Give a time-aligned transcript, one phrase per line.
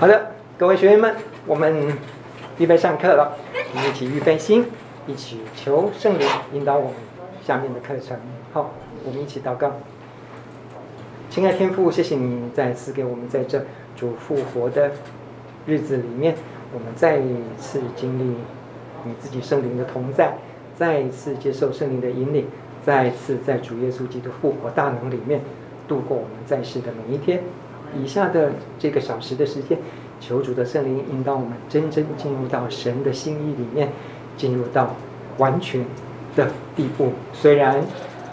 [0.00, 1.14] 好的，各位学员们，
[1.46, 1.92] 我们
[2.56, 3.36] 预备上课了，
[3.74, 4.64] 我 们一起预备心，
[5.06, 6.94] 一起求圣灵引导我们
[7.44, 8.16] 下面的课程。
[8.50, 8.70] 好，
[9.04, 9.72] 我们一起祷告。
[11.28, 13.62] 亲爱天父，谢谢你再次给我们在这
[13.94, 14.90] 主复活的
[15.66, 16.34] 日子里面，
[16.72, 18.36] 我们再一次经历
[19.04, 20.38] 你自己圣灵的同在，
[20.74, 22.46] 再一次接受圣灵的引领，
[22.82, 25.42] 再一次在主耶稣基督复活大能里面
[25.86, 27.42] 度过我们在世的每一天。
[27.98, 29.78] 以下的这个小时的时间，
[30.20, 33.90] 求主的圣灵引导我们真正进入到神的心意里面，
[34.36, 34.94] 进入到
[35.38, 35.84] 完全
[36.36, 37.12] 的地步。
[37.32, 37.82] 虽然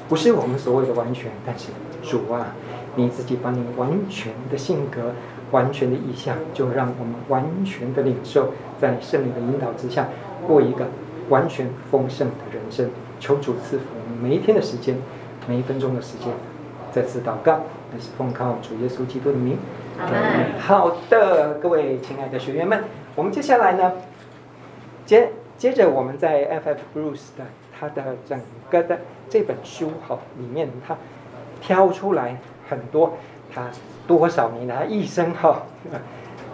[0.07, 1.69] 不是我们所谓的完全，但是
[2.01, 2.55] 主啊，
[2.95, 5.13] 你自己把你完全的性格、
[5.51, 10.07] 完全的意向，就让我们完全的领受，在圣灵的引导之下，
[10.45, 10.87] 过一个
[11.29, 12.89] 完全丰盛的人生。
[13.19, 13.85] 求主赐福
[14.21, 14.95] 每一天的时间，
[15.47, 16.27] 每一分钟的时间。
[16.97, 17.61] 再次祷告。
[17.89, 19.55] 还是奉靠主耶稣基督的名。
[20.59, 22.83] 好的，各位亲爱的学员们，
[23.15, 23.93] 我们接下来呢，
[25.05, 26.79] 接接着我们在 F.F.
[26.93, 27.45] Bruce 的
[27.79, 28.99] 他的整个的
[29.29, 30.97] 这本书哈里面，他
[31.61, 33.13] 挑出来很多
[33.53, 33.69] 他
[34.05, 35.63] 多少年来一生哈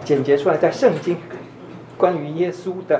[0.04, 1.16] 简洁出来在圣经
[1.96, 2.96] 关于耶稣的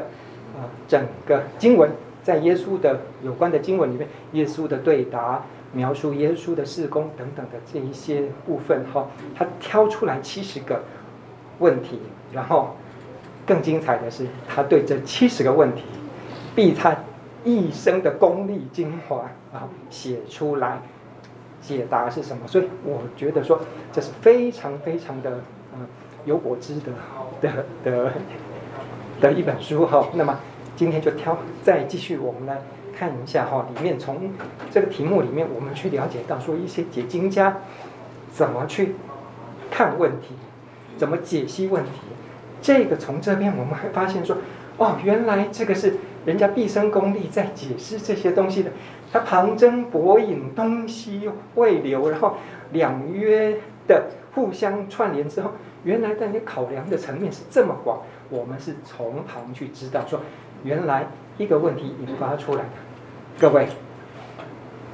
[0.56, 1.90] 啊整个经文，
[2.22, 5.42] 在耶稣的有关的经文里面，耶稣的对答。
[5.74, 10.82] 描述耶稣的事工等等的这一些部分哈，他挑出来七十个
[11.58, 11.98] 问题，
[12.32, 12.76] 然后
[13.44, 15.82] 更精彩的是，他对这七十个问题，
[16.54, 16.96] 毕他
[17.42, 20.80] 一生的功力精华啊写出来，
[21.60, 22.46] 解答是什么？
[22.46, 23.60] 所以我觉得说
[23.92, 25.40] 这是非常非常的
[25.74, 25.86] 嗯
[26.24, 26.92] 有果汁的
[27.40, 28.12] 的的
[29.20, 30.06] 的一本书哈。
[30.14, 30.38] 那么
[30.76, 32.62] 今天就挑再继续我们来。
[32.96, 34.30] 看一下哈，里面从
[34.70, 37.58] 这个题目里面，我们去了解到说一些解经家
[38.30, 38.94] 怎么去
[39.70, 40.34] 看问题，
[40.96, 41.90] 怎么解析问题。
[42.62, 44.38] 这个从这边我们会发现说，
[44.78, 48.70] 哦，原来这个是人家毕生功力在解释这些东西的。
[49.12, 52.36] 他旁征博引，东西汇流，然后
[52.72, 55.52] 两约的互相串联之后，
[55.84, 58.00] 原来在你考量的层面是这么广。
[58.30, 60.20] 我们是从旁去知道说，
[60.64, 61.06] 原来
[61.36, 62.64] 一个问题引发出来。
[63.36, 63.66] 各位，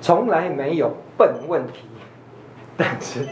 [0.00, 1.84] 从来没有笨问题，
[2.74, 3.26] 但是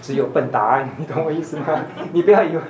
[0.00, 1.84] 只有笨答案，你懂我意思吗？
[2.12, 2.62] 你不要以为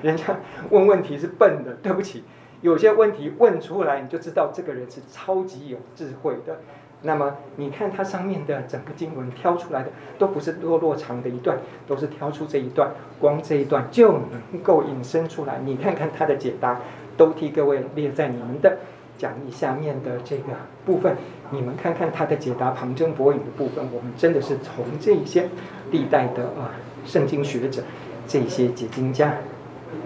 [0.00, 0.36] 人家
[0.70, 2.22] 问问题是笨的，对不起，
[2.60, 6.60] 有些问题问出来你就知道这个人是超级有智慧的。
[7.02, 11.58] 那么你看它上面的整个经文挑出来的都不是落落长的一段，
[11.88, 14.12] 都是挑出这一段，光这一段就
[14.52, 15.58] 能够引申出来。
[15.64, 16.78] 你看看他的解答，
[17.16, 18.78] 都替各位列在你们的。
[19.20, 20.44] 讲义下面的这个
[20.86, 21.14] 部分，
[21.50, 25.46] 你们看看他的解答，旁征博引的部分，我们真的是从这些
[25.90, 26.72] 历代的啊
[27.04, 27.82] 圣经学者、
[28.26, 29.34] 这些解经家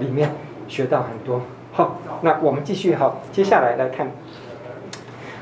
[0.01, 0.33] 里面
[0.67, 1.41] 学到很多。
[1.71, 4.11] 好，那我们继续好，接下来来看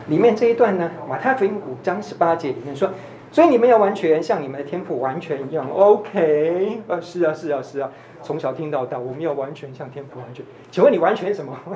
[0.09, 2.91] 里面这一段呢，马太福音五章十八节里面说，
[3.31, 5.67] 所以你们要完全像你们的天父完全一样。
[5.71, 7.91] OK，呃，是啊，是啊，是啊，
[8.23, 10.45] 从小听到大，我们要完全像天父完全。
[10.71, 11.59] 请问你完全什么？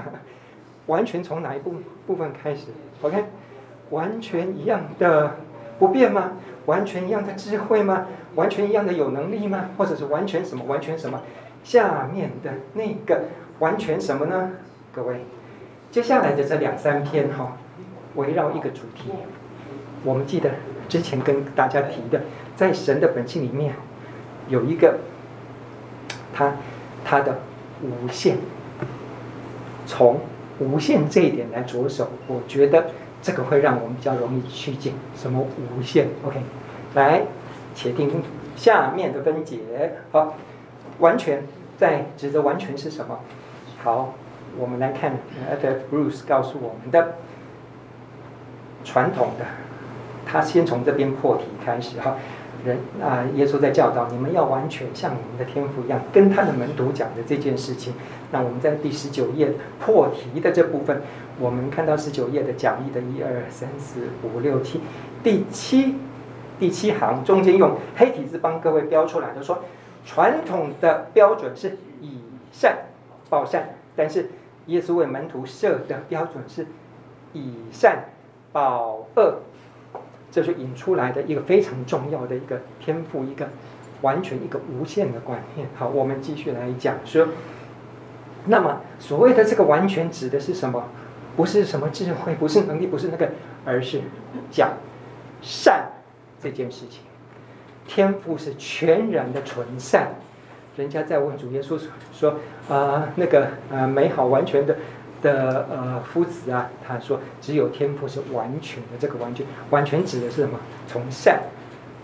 [0.87, 1.75] 完全从哪一部
[2.07, 2.67] 部分开始
[3.03, 3.25] ？OK，
[3.91, 5.37] 完全一样的
[5.79, 6.33] 不变吗？
[6.67, 8.07] 完全一样的智慧吗？
[8.35, 9.71] 完全一样的有能力吗？
[9.77, 10.65] 或者是完全什么？
[10.65, 11.21] 完全什么？
[11.65, 13.25] 下面的那个
[13.59, 14.53] 完全什么呢？
[14.93, 15.25] 各位，
[15.91, 17.57] 接下来的这两三篇哈，
[18.15, 19.11] 围绕一个主题。
[20.05, 20.51] 我们记得
[20.89, 22.23] 之前跟大家提的，
[22.55, 23.75] 在神的本性里面
[24.49, 24.99] 有一个
[26.33, 26.55] 他
[27.05, 27.39] 他的
[27.83, 28.37] 无限
[29.87, 30.21] 从。
[30.59, 32.87] 无限这一点来着手，我觉得
[33.21, 36.09] 这个会让我们比较容易去解什么无限。
[36.25, 36.41] OK，
[36.94, 37.22] 来，
[37.75, 38.22] 且听
[38.56, 39.59] 下面的分解。
[40.11, 40.34] 好，
[40.99, 41.43] 完全
[41.77, 43.19] 在指的完全是什么？
[43.83, 44.15] 好，
[44.59, 45.12] 我们来看
[45.50, 45.95] F.F.
[45.95, 47.15] Bruce 告诉我们的
[48.83, 49.45] 传统的，
[50.25, 52.16] 他先从这边破题开始哈。
[52.66, 57.95] 人啊，耶稣在教导你们要完全像你们的天父一样，跟他的门徒讲的这件事情。
[58.33, 61.01] 那我们在第十九页破题的这部分，
[61.39, 64.80] 我们看到十九页的讲义的一二三四五六七，
[65.22, 65.95] 第七
[66.59, 69.60] 第七行中间用黑体字帮各位标出来的说，
[70.04, 72.19] 传统的标准是以
[72.51, 72.78] 善
[73.30, 74.30] 报善，但是
[74.66, 76.66] 耶稣为门徒设的标准是
[77.33, 78.07] 以善
[78.53, 79.36] 报恶。
[80.36, 83.48] 这是引出来的一个非常重要的一个天赋，一个
[84.03, 85.66] 完全一个无限的观念。
[85.74, 87.28] 好，我们继续来讲说，
[88.44, 90.84] 那么所谓的这个完全指的是什么？
[91.38, 93.30] 不是什么智慧，不是能力，不是那个，
[93.65, 94.03] 而是
[94.50, 94.74] 讲
[95.41, 95.88] 善
[96.38, 97.00] 这件事情。
[97.88, 100.16] 天赋是全然的纯善，
[100.77, 101.80] 人家在问主耶稣
[102.12, 102.33] 说
[102.68, 104.77] 啊、呃，那个呃美好完全的
[105.22, 110.59] 的呃夫子啊，他说只有天赋是完全的，这个完全完全指的是什么？
[110.86, 111.42] 从善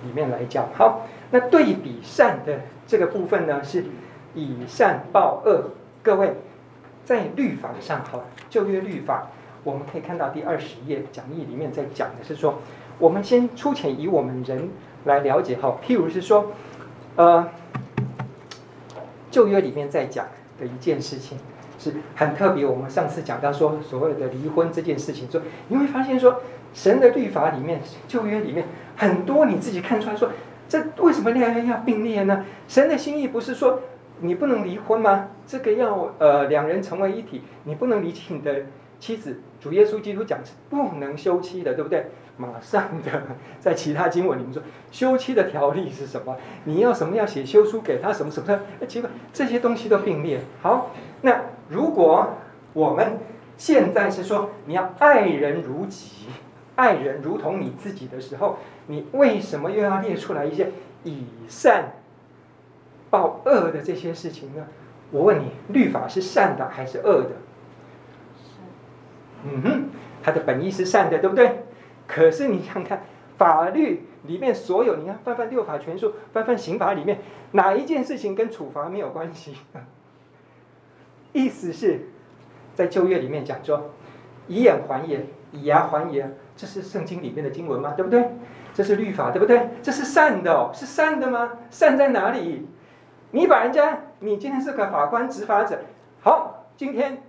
[0.05, 0.69] 里面来讲。
[0.75, 3.85] 好，那对比善的这个部分呢，是
[4.35, 5.71] 以善报恶。
[6.03, 6.35] 各位
[7.05, 9.29] 在律法上，好，旧约律法，
[9.65, 12.59] 我们可以看到第二十页讲义里面在讲的是说，
[12.99, 14.71] 我们先粗浅以我们人
[15.05, 16.53] 来了解哈，譬如是说，
[17.17, 17.49] 呃。
[19.31, 20.27] 旧约里面在讲
[20.61, 21.39] 的一件事情
[21.83, 22.65] 是很特别。
[22.65, 26.41] 我们上次讲到说，所谓的离婚这件事情，说你会发现说，
[26.73, 30.31] 神的律法里面，旧约里面很多你自己看出来说，
[30.69, 32.45] 这为什么恋爱要并列呢？
[32.69, 33.81] 神的心意不是说
[34.21, 35.31] 你不能离婚吗？
[35.45, 38.67] 这个要呃两人成为一体，你不能离弃你的
[39.03, 39.41] 妻子。
[39.61, 42.07] 主耶稣基督讲是不能休妻的，对不对？
[42.37, 43.11] 马上的，
[43.59, 44.63] 在其他经文里面说，
[44.93, 46.37] 休妻的条例是什么？
[46.65, 48.87] 你要什么要写休书给他什么什么的？
[48.87, 50.41] 奇怪，这些东西都并列。
[50.63, 52.35] 好，那如果
[52.73, 53.19] 我们
[53.57, 56.29] 现在是说你要爱人如己，
[56.77, 60.71] 爱人如同你自己的时候，你为什么又要列出来一些
[61.03, 61.95] 以善
[63.11, 64.67] 报恶的这些事情呢？
[65.11, 67.31] 我问你，律法是善的还是恶的？
[69.45, 69.85] 嗯哼，
[70.23, 71.65] 它的本意是善的，对不对？
[72.07, 73.03] 可是你想看
[73.39, 77.21] 法律里面所有，你看翻翻六法全书，翻翻刑法里面，
[77.53, 79.57] 哪一件事情跟处罚没有关系？
[81.33, 82.09] 意思是，
[82.75, 83.91] 在旧约里面讲说，
[84.47, 87.95] 以眼还眼，以牙还牙，这是圣经里面的经文吗？
[87.97, 88.29] 对不对？
[88.75, 89.71] 这是律法，对不对？
[89.83, 91.53] 这是善的哦，是善的吗？
[91.71, 92.69] 善在哪里？
[93.31, 95.81] 你把人家，你今天是个法官执法者，
[96.21, 97.23] 好，今天。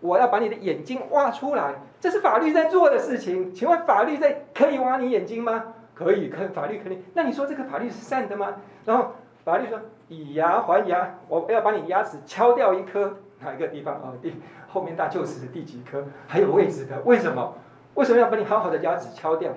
[0.00, 3.52] 我要把你的眼睛挖出来，这是法律在做的事情。
[3.52, 5.74] 请问法律在可以挖你眼睛吗？
[5.94, 7.02] 可以，可，法律可以。
[7.14, 8.54] 那你说这个法律是善的吗？
[8.86, 9.12] 然后
[9.44, 13.96] 法律说以牙还牙，我要把你牙齿敲掉一颗，哪一个地方？
[13.96, 14.32] 哦，第
[14.68, 16.04] 后面大臼齿的第几颗？
[16.26, 17.00] 还有位置的？
[17.04, 17.54] 为什么？
[17.94, 19.52] 为什么要把你好好的牙齿敲掉？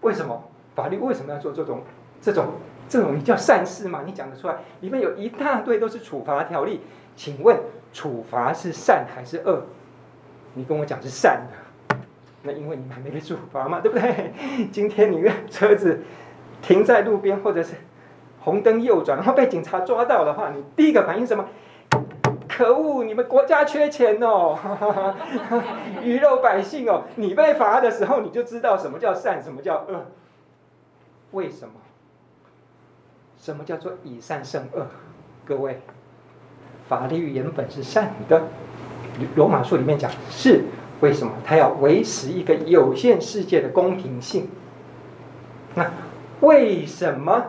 [0.00, 0.42] 为什么？
[0.74, 1.82] 法律为什么要做这种
[2.20, 2.46] 这种
[2.88, 3.16] 这种？
[3.16, 4.02] 你叫善事吗？
[4.04, 4.56] 你讲得出来？
[4.80, 6.80] 里面有一大堆都是处罚条例，
[7.14, 7.56] 请问？
[7.92, 9.62] 处罚是善还是恶？
[10.54, 11.46] 你跟我讲是善
[11.88, 11.96] 的，
[12.42, 14.32] 那因为你们还没被处罚嘛，对不对？
[14.72, 16.00] 今天你的车子
[16.60, 17.74] 停在路边，或者是
[18.40, 21.46] 红灯右转，然后被警察抓到的话，你第一个反应什么？
[22.48, 23.04] 可恶！
[23.04, 24.58] 你们国家缺钱哦，
[26.02, 27.04] 鱼肉百姓哦！
[27.14, 30.06] 你被罚的时候，你就知道什么叫善，什么叫恶。
[31.30, 31.74] 为什么？
[33.38, 34.88] 什么叫做以善胜恶？
[35.46, 35.80] 各位。
[36.90, 38.48] 法律原本是善的，
[39.36, 40.64] 罗马书里面讲是
[40.98, 41.32] 为什么？
[41.44, 44.48] 他要维持一个有限世界的公平性。
[45.76, 45.88] 那
[46.40, 47.44] 为什么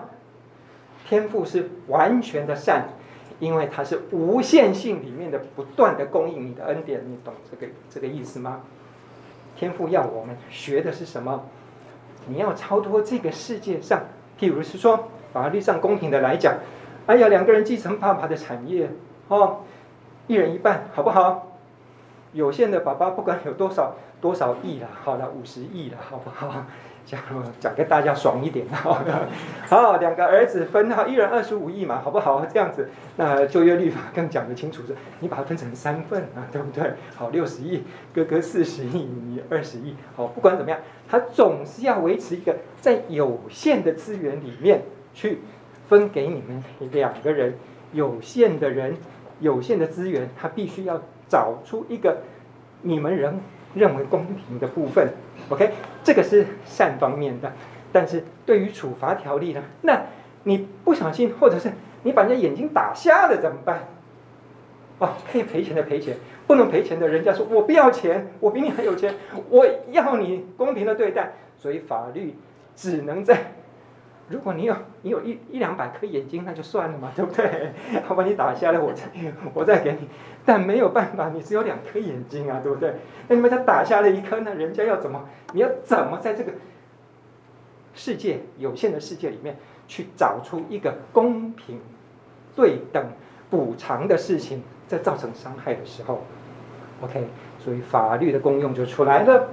[1.10, 2.90] 天赋是完全的善？
[3.40, 8.62] 因为它是无限性里面的不断的供应你的恩典，你懂这个这个意思吗？
[9.58, 11.46] 天赋要我们学的是什么？
[12.28, 14.04] 你要超脱这个世界上，
[14.40, 16.54] 譬如是说法律上公平的来讲，
[17.08, 18.88] 哎呀，两个人继承爸爸的产业。
[19.36, 19.60] 哦，
[20.28, 21.48] 一人一半，好不好？
[22.34, 26.66] 有限的爸爸不管有多少多少亿了，好了，五十亿了，好不好？
[27.04, 27.20] 讲
[27.60, 29.02] 讲给大家爽一点， 好，
[29.68, 32.46] 好，两个儿子分好，一人二十五亿嘛，好不好？
[32.46, 36.92] 这样子，那就业律法更讲得清楚，是，你把它分成三份啊，对不对？
[37.16, 37.84] 好，六十亿，
[38.14, 44.82] 哥哥四十亿，你二十亿，好，不管怎么样，他总是要维持一个在有限的资源里面
[45.14, 45.40] 去
[45.88, 47.56] 分给你们两个人，
[47.94, 48.96] 有限的人。
[49.42, 52.20] 有限的资源，他必须要找出一个
[52.84, 53.42] 你们人
[53.74, 55.10] 认为公平的部分。
[55.50, 55.72] OK，
[56.04, 57.52] 这个是善方面的。
[57.92, 59.62] 但是对于处罚条例呢？
[59.82, 60.04] 那
[60.44, 61.72] 你不小心，或者是
[62.04, 63.88] 你把人家眼睛打瞎了怎么办？
[65.00, 66.16] 哦，可以赔钱的赔钱，
[66.48, 69.16] 不能赔钱的，人家说我不要钱，我比你还有钱，
[69.50, 71.34] 我要你公平的对待。
[71.58, 72.36] 所以法律
[72.76, 73.56] 只能在。
[74.32, 77.74] 如果你有你有一一两百颗眼睛，那就算了嘛， 对不对？
[78.08, 79.04] 我把你打瞎了，我再
[79.54, 80.08] 我再给你。
[80.46, 82.96] 但没有办法，你只有两颗眼睛啊，对不对？
[83.28, 85.28] 那你把他打瞎了一颗，呢人家要怎么？
[85.54, 86.54] 你要怎么在这个
[87.94, 89.58] 世界有限的世界里面
[89.88, 91.80] 去找出一个公平、
[92.56, 93.06] 对等、
[93.50, 96.24] 补偿的事情，在造成伤害的时候
[97.02, 97.28] ，OK？
[97.60, 99.50] 所以法律的功用就出来了。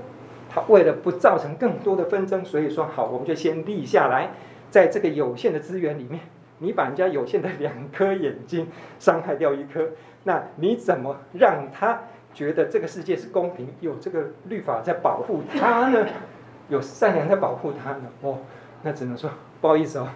[0.50, 4.30] 他为了不造成更多的纷争，所以说好，我们就先立下来。
[4.70, 6.20] 在这个有限的资源里面，
[6.58, 9.90] 你把人家有限的两颗眼睛伤害掉一颗，
[10.24, 12.00] 那你怎么让他
[12.34, 13.68] 觉得这个世界是公平？
[13.80, 16.06] 有这个律法在保护他呢？
[16.68, 18.02] 有善良在保护他呢？
[18.22, 18.38] 哦，
[18.82, 20.08] 那只能说不好意思哦，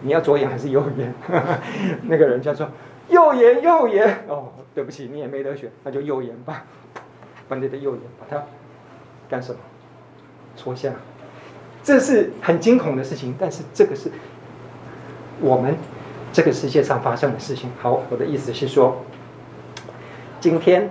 [0.00, 1.12] 你要左眼还是右眼？
[2.04, 2.68] 那个人家说
[3.08, 4.24] 右眼，右眼。
[4.28, 6.64] 哦，对不起，你也没得选，那就右眼吧。
[7.48, 8.42] 把你的右眼把它
[9.28, 9.58] 干什么？
[10.56, 10.92] 戳下。
[11.84, 14.08] 这是很惊恐的事情，但是这个是
[15.40, 15.74] 我们
[16.32, 17.70] 这个世界上发生的事情。
[17.80, 19.02] 好，我的意思是说，
[20.38, 20.90] 今天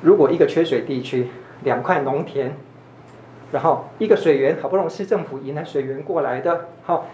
[0.00, 1.28] 如果一个缺水地区，
[1.62, 2.56] 两块农田，
[3.52, 7.06] 然后一个水源好不容易市政府引了水源过来的，好，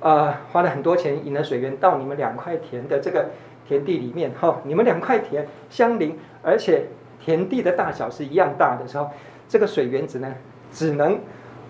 [0.00, 3.30] 呃，花了很多钱引了水源到你们两块田的这个
[3.68, 6.88] 田地里面，好，你们两块田相邻，而且
[7.24, 9.10] 田地的大小是一样大的时候，
[9.48, 10.34] 这个水源只能
[10.72, 11.20] 只能。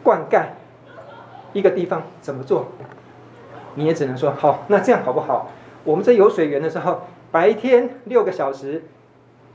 [0.03, 0.47] 灌溉
[1.53, 2.69] 一个地方怎么做？
[3.75, 5.51] 你也只能说好，那这样好不好？
[5.85, 8.85] 我们这有水源的时候，白天六个小时，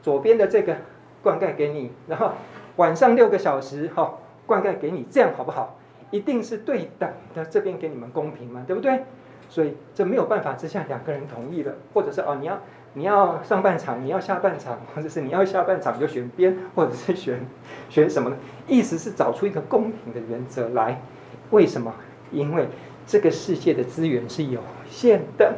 [0.01, 0.77] 左边的这个
[1.22, 2.32] 灌溉给你，然后
[2.77, 5.77] 晚上六个小时哈灌溉给你，这样好不好？
[6.10, 9.04] 一定是对等的，这边给你们公平嘛，对不对？
[9.50, 12.60] 所以这没有办法之下，两个人同意了，或者是哦，你要
[12.98, 17.39] 你要上半场，你要下半场， 或者是你要下半场就选边，或者是选
[17.92, 18.38] 选什么呢？
[18.68, 21.00] 意思是找出一个公平的原则来。
[21.51, 21.94] 为什么？
[22.32, 22.68] 因为
[23.06, 25.58] 这个世界的资源是有限的，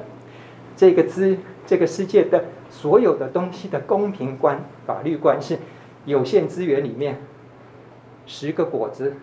[0.76, 5.58] 这个资这个世界的所有的东西的公平观、法律观是
[6.04, 7.22] 有限资源里面
[8.26, 9.16] 十个果子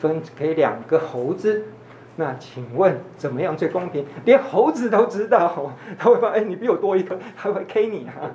[0.00, 1.66] 分给两个猴子。
[2.18, 4.06] 那请问怎么样最公平？
[4.24, 8.32] 连猴子都知道， 他会说：“哎，你比我多一个，他会 K 你啊！”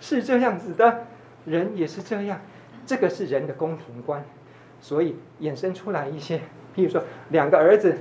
[0.00, 1.06] 是这样子的，
[1.44, 2.40] 人也是这样，
[2.86, 4.24] 这个是人的公平观，
[4.80, 6.38] 所以衍生出来一些，
[6.74, 7.98] 譬如说两个儿子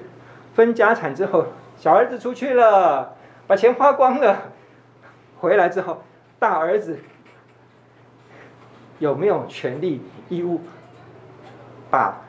[0.54, 3.16] 分家产之后，小儿子出去了，
[3.48, 4.54] 把钱花光了，
[5.40, 6.04] 回来之后，
[6.40, 7.00] 大儿子
[9.00, 10.62] 有没有权利义务
[11.90, 12.22] 把？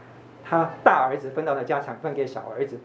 [0.49, 2.79] 他大儿子分到的家产分给小儿子，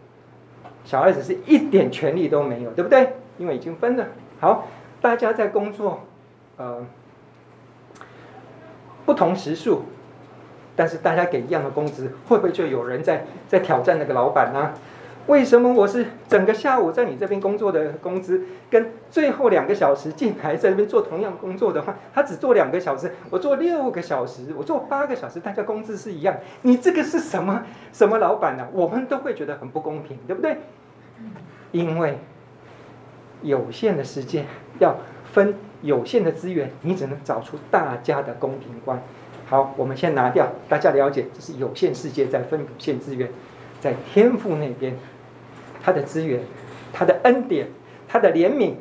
[0.84, 3.14] 小儿子是一点权利都没有，对不对？
[3.38, 4.06] 因为已经分了。
[4.40, 4.68] 好，
[5.02, 6.02] 大家在工作，
[6.58, 6.86] 呃，
[9.06, 9.84] 不同时数，
[10.76, 14.74] 但是大家给一样的工资，会不会就有人在在挑战那个老板呢？
[15.28, 27.64] 为什么我是整个下午在你这边工作的工资，跟最后两个小时进来在这边做同样工作的话，他只做两个小时，我做六个小时，我做八个小时，大家工资是一样，你这个是什么
[27.94, 28.68] 什么老板呢？
[28.74, 30.58] 我们都会觉得很不公平，对不对？
[31.72, 32.18] 因为
[33.42, 34.46] 有限的时间
[34.80, 39.02] 要分有限的资源，你只能找出大家的公平观。
[39.46, 43.30] 好，我们先拿掉，大家了解这是有限世界在分有限资源，
[43.80, 44.98] 在天赋那边。
[45.84, 46.40] 他的资源，
[46.94, 47.68] 他的恩典，
[48.08, 48.76] 他的怜悯，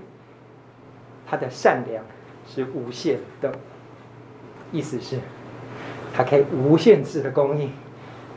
[1.27, 2.05] 他的善良
[2.47, 3.53] 是无限的。
[4.71, 5.19] 意思是，
[6.15, 7.73] 他可以无限制的供应。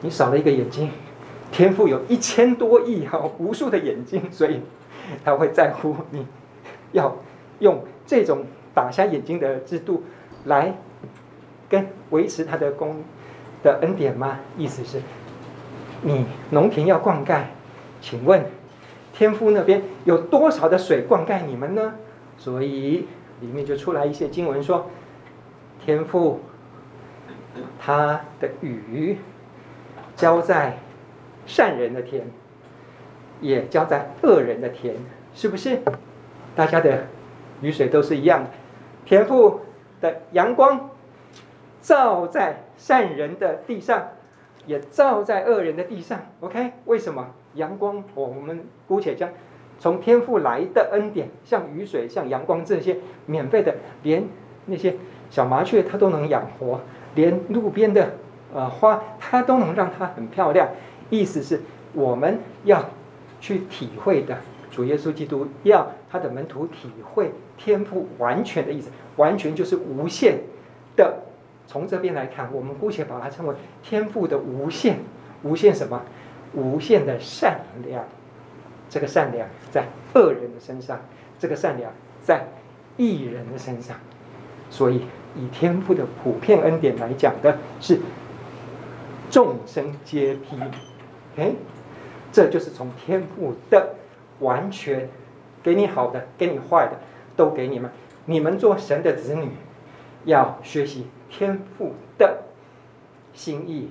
[0.01, 0.89] 你少了一个眼睛，
[1.51, 4.59] 天赋有一千多亿哈，无数的眼睛，所以
[5.23, 6.25] 他会在乎你
[6.91, 7.15] 要
[7.59, 10.03] 用这种打瞎眼睛的制度
[10.45, 10.75] 来
[11.69, 13.03] 跟维持他的供
[13.63, 14.39] 的恩典吗？
[14.57, 15.01] 意思是，
[16.01, 17.43] 你农田要灌溉。
[18.05, 18.45] 请问，
[19.13, 21.95] 天父那边有多少的水灌溉你们呢？
[22.37, 23.07] 所以
[23.41, 24.91] 里面就出来一些经文说，
[25.83, 26.41] 天父
[27.79, 29.17] 他的雨
[30.15, 30.77] 浇在
[31.47, 32.25] 善人的田，
[33.41, 34.93] 也浇在恶人的田，
[35.33, 35.79] 是不是？
[36.55, 37.07] 大家的
[37.63, 38.51] 雨水都是一样的。
[39.03, 39.61] 天父
[39.99, 40.91] 的阳光
[41.81, 44.09] 照在善人的地上，
[44.67, 46.19] 也照在恶人的地上。
[46.41, 47.33] OK，为什么？
[47.55, 49.29] 阳光，我我们姑且将
[49.79, 54.23] 从天父来的恩典，像雨水、像阳光这些免费的，连
[54.67, 54.95] 那些
[55.29, 56.79] 小麻雀它都能养活，
[57.15, 58.13] 连路边的
[58.53, 60.69] 呃花它都能让它很漂亮。
[61.09, 61.61] 意思是
[61.93, 62.83] 我们要
[63.39, 64.37] 去体会的，
[64.71, 70.39] 主耶稣基督要他的门徒体会天父完全的意思，完全就是无限
[70.95, 71.19] 的。
[71.67, 74.99] 从这边来看，我们姑且把它称为天赋的无限，
[75.43, 76.01] 无限什么？
[76.55, 78.03] 无限的善良，
[78.89, 80.99] 这个善良在恶人的身上，
[81.37, 81.91] 这个善良
[82.23, 82.47] 在
[82.97, 83.97] 义人的身上，
[84.69, 85.01] 所以
[85.35, 87.99] 以天父的普遍恩典来讲的是
[89.29, 90.57] 众生皆批，
[91.35, 91.51] 哎，
[92.31, 93.95] 这就是从天父的
[94.39, 95.09] 完全
[95.61, 96.99] 给你好的，给你坏的
[97.35, 97.91] 都给你们，
[98.25, 99.49] 你们做神的子女
[100.23, 102.43] 要学习天父的
[103.33, 103.89] 心意。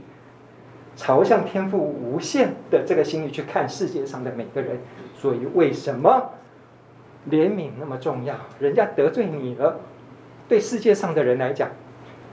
[0.96, 4.78] 朝向天赋无限的这个心理去看世界上的每个人，
[5.14, 6.30] 所以为什么
[7.30, 8.34] 怜悯那么重要？
[8.58, 9.80] 人家得罪你了，
[10.48, 11.70] 对世界上的人来讲，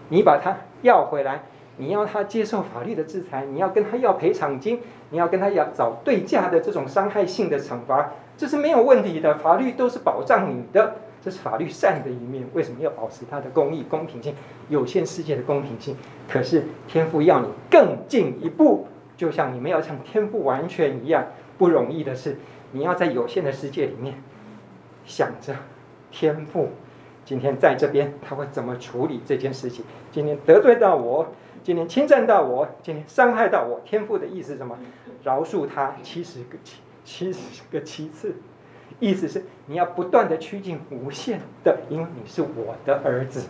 [0.10, 1.44] 你把他要回来，
[1.78, 9.38] 你要他接受法律的制裁，你要跟他要赔偿金，你要跟他要找对价的这种伤害性的惩罚，这是没有问题的。
[9.38, 12.46] 法律都是保障你的，这是法律善的一面。
[12.54, 14.36] 为什么要保持它的公义、公平性、
[14.70, 15.96] 有限世界的公平性？
[16.28, 22.38] 可是天父要你更进一步，就像你们要像天父完全一样，不容易的是，
[22.72, 24.16] 你要在有限的世界里面
[25.06, 25.56] 想着
[26.10, 26.70] 天父。
[27.24, 29.86] 今天在这边，他会怎么处理这件事情？
[30.12, 31.28] 今天得罪到我，
[31.64, 34.76] 今天侵占到我，今天伤害到我，天父的意思是什么？
[35.24, 38.38] 饶恕他七十个七七十个七次，
[39.02, 43.50] 意思是你要不断的趋近无限的，因为你是我的儿子。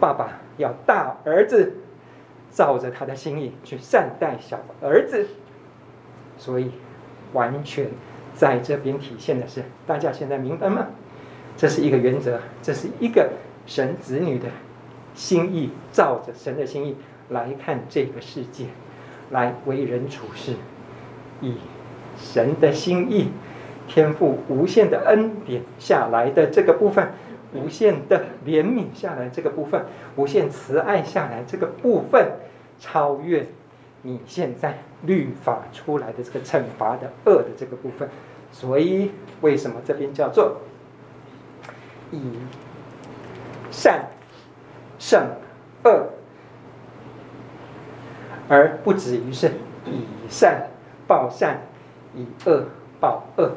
[0.00, 1.74] 爸爸要大儿子
[2.50, 5.26] 照着他的心意去善待小儿子，
[6.36, 6.70] 所以
[7.32, 7.88] 完全
[8.34, 10.86] 在这边体现的是，大家现在明白吗？
[11.56, 13.30] 这是一个原则，这是一个
[13.66, 14.48] 神子女的
[15.14, 16.96] 心意，照着神的心意
[17.28, 18.66] 来看这个世界，
[19.30, 20.54] 来为人处事，
[21.40, 21.56] 以
[22.16, 23.30] 神的心意、
[23.88, 27.10] 天赋无限的恩典下来的这个部分，
[27.54, 32.32] 无限的怜悯下来这个部分，无限慈爱下来这个部分，
[32.78, 33.46] 超越
[34.02, 38.08] 你现在律法出来的这个惩罚的恶的这个部分。
[38.52, 40.58] 所以，为什么这边叫做？
[42.10, 42.20] 以
[43.70, 44.06] 善
[44.98, 45.22] 胜
[45.84, 46.06] 恶，
[48.48, 49.52] 而不止于是
[49.84, 50.68] 以善
[51.06, 51.60] 报善，
[52.14, 52.64] 以恶
[52.98, 53.52] 报恶，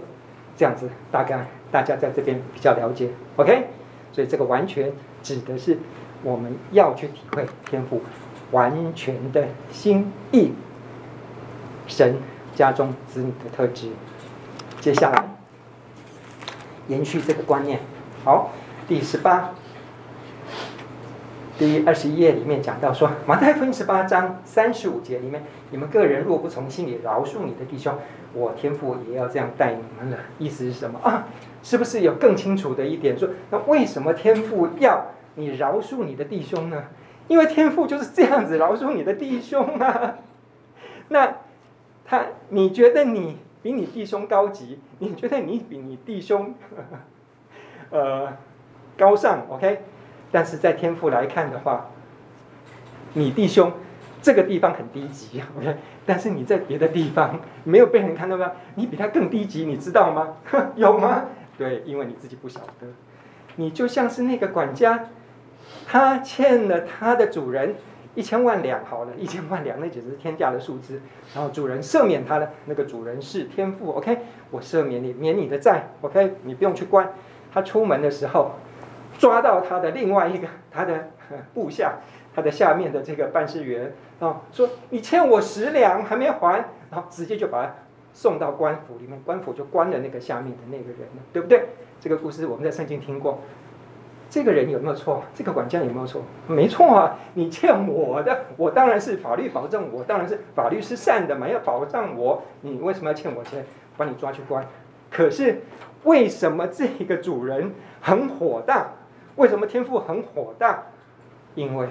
[0.62, 3.65] 这样子大概大家在这边比较了解，OK？
[4.12, 5.75] 所以这个完全指的是
[6.22, 8.00] 我们要去体会天赋
[8.51, 10.51] 完全的心意，
[11.88, 12.15] 神
[12.53, 13.89] 家中子女的特质。
[14.80, 15.36] 接下来
[16.88, 17.80] 延续这个观念。
[18.24, 18.51] 好，
[18.88, 19.56] 第十八、
[21.62, 27.94] 第二十一页里面讲到说，马太福音十八章三十五节里面，你们个人若不从心里饶恕你的弟兄，
[28.34, 30.18] 我天父也要这样待你们了。
[30.39, 31.27] 意思是什么啊？
[31.62, 33.30] 是不是有更清楚的一点说？
[33.51, 36.86] 那为什么天父要你饶恕你的弟兄呢？
[37.27, 40.16] 因为天父就是这样子饶恕你的弟兄啊。
[41.09, 41.36] 那
[42.03, 44.79] 他，你觉得你比你弟兄高级？
[44.98, 46.55] 你觉得你比你弟兄？
[47.92, 48.36] 呃，
[48.98, 49.83] 高尚，OK，
[50.31, 51.89] 但是在天赋来看的话，
[53.13, 53.72] 你弟兄
[54.22, 58.51] 这个地方很低级，OK，但是你在别的地方没有被人看到吗？
[58.75, 60.37] 你比他更低级，你知道吗？
[60.75, 61.25] 有吗？
[61.57, 62.87] 对，因为你自己不晓得，
[63.57, 65.07] 你就像是那个管家，
[65.87, 67.75] 他欠了他的主人
[68.15, 71.01] 一千万两，好了，一千万两那简直是天价的数字，
[71.35, 77.11] 然后主人赦免他了，那个主人是天父，OK，我赦免你，免你的债，OK，你不用去关。
[77.53, 78.53] 他出门的时候，
[79.22, 81.12] 抓到他的另外一个他的
[81.53, 82.00] 部下，
[82.36, 87.75] 他的下面的这个办事员啊，说你欠我十两还没还，然后直接就把他
[88.14, 91.68] 送到官府里面，官府就关了那个下面的那个人了，对不对？
[92.00, 93.40] 这个故事我们在圣经听过。
[94.27, 95.22] 这个人有没有错？
[95.36, 96.24] 这个管家有没有错？
[96.48, 103.64] 没错啊，你欠我的，我当然是法律保证，我当然是法律是善的嘛，要保障我，你为什么要欠我钱？
[103.96, 104.66] 把你抓去关。
[105.12, 105.62] 可是。
[106.03, 108.88] 为什么这个主人很火大？
[109.42, 110.84] 为什么天父很火大？
[111.56, 111.88] 因为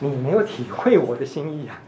[0.00, 1.80] 你没有体会我的心意啊！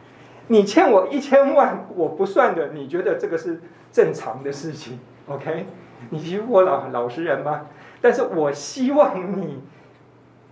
[0.48, 3.60] 你欠我一千万，我不算的，你觉得这个是
[3.92, 5.66] 正常的事情？OK？
[6.08, 7.66] 你欺负我老老实人吗？
[8.00, 9.60] 但是我希望你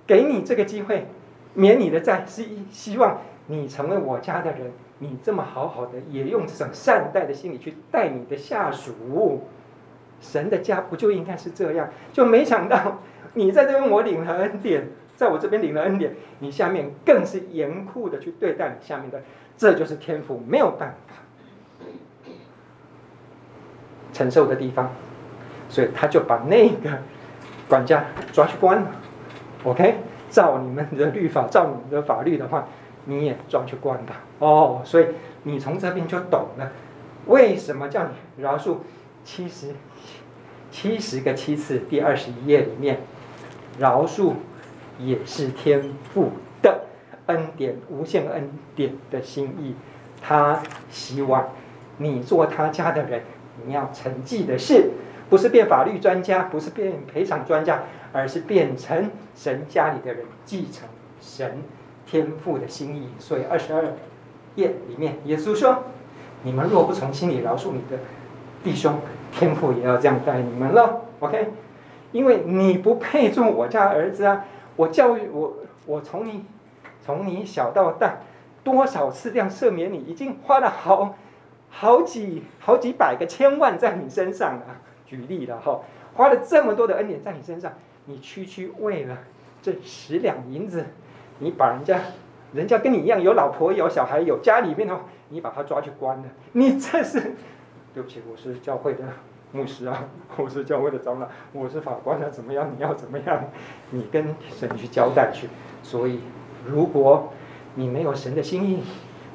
[0.07, 1.07] 给你这个机会，
[1.55, 4.73] 免你的债，是希望你成为我家的人。
[4.99, 9.47] 你这么好好的，也用这种善待的心理去待你的下属。
[10.21, 11.89] 神的家不就应该是这样？
[12.13, 12.99] 就没想到
[13.35, 19.23] 你在这边我领了恩典，在我这边领了恩典，你下面更是严酷的去对待你下面的，
[19.57, 21.15] 这就是天赋没有办法
[24.13, 24.91] 承受的地方，
[25.69, 26.99] 所以他就把那个
[27.69, 28.91] 管家抓去关了。
[29.65, 29.97] OK，
[30.29, 32.67] 照你们的律法，照你们的法律的话，
[33.05, 34.23] 你也抓去关吧。
[34.41, 35.07] 哦，所以
[35.45, 36.73] 你从这边就懂了，
[37.27, 38.79] 为什么叫你饶恕
[39.25, 39.75] 七十。
[40.73, 43.01] 七十个七次，第二十一页里面，
[43.81, 44.35] 饶恕
[44.99, 46.83] 也是天父的
[47.27, 49.75] 恩典，无限恩典的心意。
[50.21, 51.49] 他希望
[51.97, 53.23] 你做他家的人，
[53.65, 54.91] 你要承继的是，
[55.31, 60.87] 不是变法律专家，不是变赔偿专家，而是变成神家里的人，继承
[61.23, 61.63] 神
[62.05, 63.09] 天父的心意。
[63.19, 63.95] 所以二十二
[64.57, 65.85] 页里面，耶稣说
[66.45, 68.03] ：“你们若不从心里饶恕你的
[68.63, 68.99] 弟兄。”
[69.33, 71.53] 天父也要这样待你们了，OK？
[72.13, 74.45] 因为你不配做我家儿子啊！
[74.77, 76.45] 我教育我，我从你，
[77.05, 78.19] 从你小到大，
[78.65, 81.17] 多少次这样赦免你，已经花了好
[81.69, 84.63] 好几好几百个千万在你身上了。
[85.07, 85.81] 举例了哈，
[86.15, 87.73] 花了这么多的恩典在你身上，
[88.07, 89.19] 你区区为了
[89.61, 90.87] 这十两银子，
[91.39, 92.01] 你把人家，
[92.53, 97.35] 人家跟你一样有老婆有小孩有家里面的，你把他抓去关了，你这是
[97.93, 99.05] 对不起，我是教会的
[99.53, 100.05] 牧师啊，
[100.37, 102.71] 我是教会的长老，我是法官啊，怎么样？
[102.77, 103.45] 你要怎么样？
[103.91, 105.49] 你跟神去交代去。
[105.83, 106.21] 所以，
[106.67, 107.33] 如果
[107.75, 108.83] 你没有神的心意，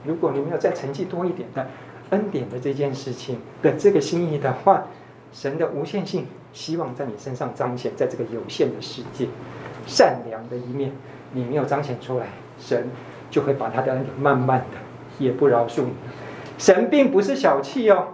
[0.05, 1.67] 如果你没有再承继多一点的
[2.11, 4.85] 恩典的这件事情的这个心意的话，
[5.33, 9.27] 神的无限性希望在你身上彰显，在这个有限的世界，
[9.85, 10.91] 善良的一面
[11.33, 12.89] 你没有彰显出来，神
[13.29, 14.77] 就会把他的恩典慢慢的
[15.19, 15.93] 也不饶恕你。
[16.57, 18.07] 神并不是小气哦，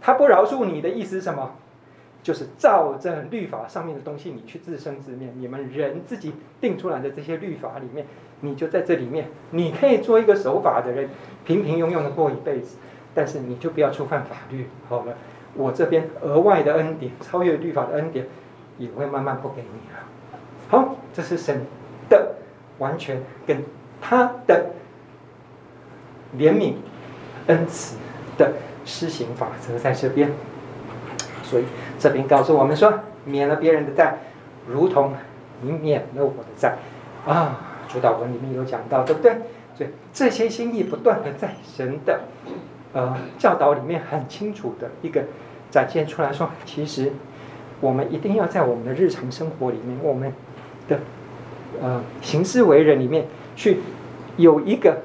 [0.00, 1.52] 他不饶恕你的意思是什么？
[2.20, 5.32] 就是照着律法上面的东西，你去自生自灭。
[5.36, 8.04] 你们人自己定出来的这些律法里面，
[8.40, 11.08] 你就在这里面，你可以做一个守法的人，
[11.46, 12.76] 平平庸庸的过一辈子，
[13.14, 14.66] 但是你就不要触犯法律。
[14.88, 15.14] 好了，
[15.54, 18.26] 我这边额外的恩典，超越律法的恩典，
[18.78, 20.00] 也会慢慢不给你了。
[20.68, 21.62] 好，这是神
[22.10, 22.34] 的
[22.78, 23.62] 完全跟
[24.02, 24.66] 他的
[26.36, 26.74] 怜悯
[27.46, 27.96] 恩慈
[28.36, 28.52] 的
[28.88, 30.30] 施行法则在这边，
[31.44, 31.64] 所以。
[32.00, 34.18] 这边告诉我们说，免了别人的债，
[34.68, 35.14] 如同
[35.62, 36.76] 你免了我的债，
[37.26, 39.32] 啊，主祷文里面有讲到，对不对？
[39.74, 42.20] 所以这些心意不断的在神的
[42.92, 45.24] 呃教导里面很清楚的一个
[45.72, 47.12] 展现出来说，其实
[47.80, 50.32] 我们一定要在我们的日常生活里面，我们
[50.86, 51.00] 的
[51.82, 53.80] 呃行事为人里面去
[54.36, 54.98] 有一个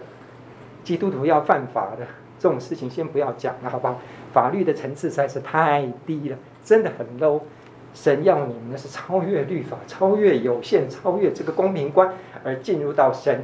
[0.84, 2.06] 基督徒要犯法的
[2.44, 4.02] 这种事情，先不要讲了，好不好？
[4.34, 6.38] 法律的层次实在是太低了。
[6.62, 7.40] 真的很 low，
[7.94, 13.44] 神要你们的是超越律法，超越有限，超越这个公平观，而进入到神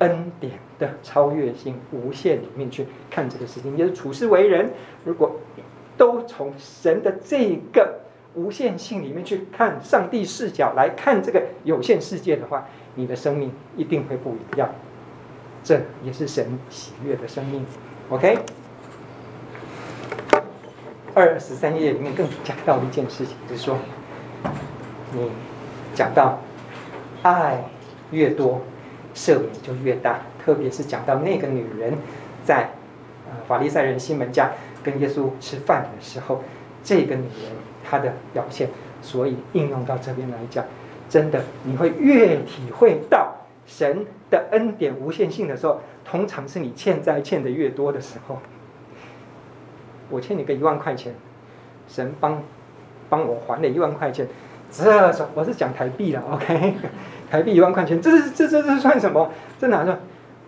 [0.00, 3.72] 恩典的超越性无限里面去看这个事情。
[3.72, 4.72] 也就是处事为人，
[5.06, 5.36] 如果
[5.96, 8.00] 都从神的这个
[8.34, 14.68] 无限性里面去看上帝视角来看这个有限世界的话，你的生命一定会不一样。
[15.62, 17.64] 这也是神喜悦的生命。
[18.10, 18.38] OK。
[21.14, 23.78] 二十三页里面更讲到一件事情，就是说，
[25.12, 25.30] 你
[25.94, 26.40] 讲到
[27.22, 27.64] 爱
[28.10, 28.60] 越多，
[29.14, 30.20] 赦免就越大。
[30.44, 31.96] 特别是讲到那个女人
[32.44, 32.68] 在
[33.46, 34.50] 法利赛人西门家
[34.82, 36.42] 跟耶稣吃饭的时候，
[36.82, 38.68] 这个女人她的表现，
[39.00, 40.64] 所以应用到这边来讲，
[41.08, 43.32] 真的你会越体会到
[43.66, 48.38] 神的恩典无限性的时候，通常是你欠债欠的越多的时候。
[50.10, 51.14] 我欠你个一万块钱，
[51.88, 52.42] 神帮
[53.08, 54.28] 帮我还了一万块钱，
[54.70, 56.74] 这是我是讲台币了，OK？
[57.30, 59.30] 台币一万块钱，这是这这这算什么？
[59.58, 59.96] 这哪说？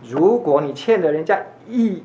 [0.05, 2.03] 如果你欠了人家一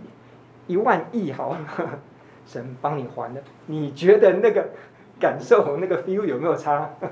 [0.65, 1.57] 一万亿，好，
[2.47, 4.69] 神帮你还了，你觉得那个
[5.19, 6.89] 感受那个 feel 有没有差？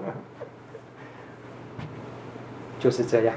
[2.79, 3.35] 就是这样，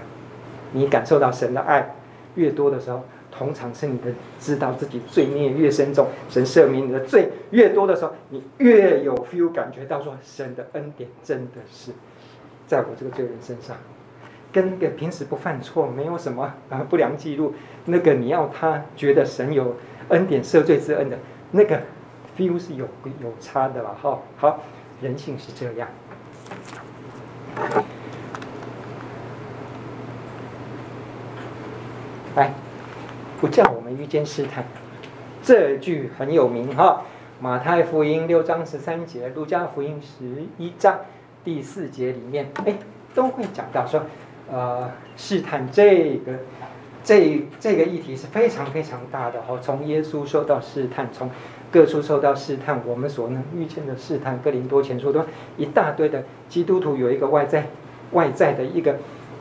[0.73, 1.95] 你感受到神的爱
[2.35, 3.05] 越多的时候。
[3.35, 11.93] 通常是你的知道自己罪孽越深重，神赦免你的罪越多的时候，你越有 feel 感觉到说神的恩典真的是
[12.67, 13.75] 在我这个罪人身上，
[14.53, 17.55] 跟个平时不犯错没有什么啊不良记录，
[17.87, 19.77] 那个你要他觉得神有
[20.11, 21.17] 恩典赦罪之恩的
[21.53, 21.81] 那个
[22.37, 22.87] feel 是有
[23.23, 24.21] 有差的了哈。
[24.37, 24.63] 好，
[25.01, 25.89] 人性是这样。
[32.37, 32.53] 来。
[33.41, 34.65] 不叫我们遇见试探，
[35.43, 37.03] 这句很有名哈。
[37.41, 41.01] 马太福音六章十三节，路加福音十一章
[41.43, 42.77] 第四节里面，哎，
[43.13, 44.03] 都会讲到说，
[44.49, 46.35] 呃，试探这个
[47.03, 49.59] 这这个议题是非常非常大的哈。
[49.61, 51.29] 从耶稣受到试探，从
[51.73, 55.25] 各处受到试探，我们所能遇见的试探，哥林多前书都
[55.57, 57.67] 一大堆的基督徒有一个外在
[58.13, 58.99] 外在的一个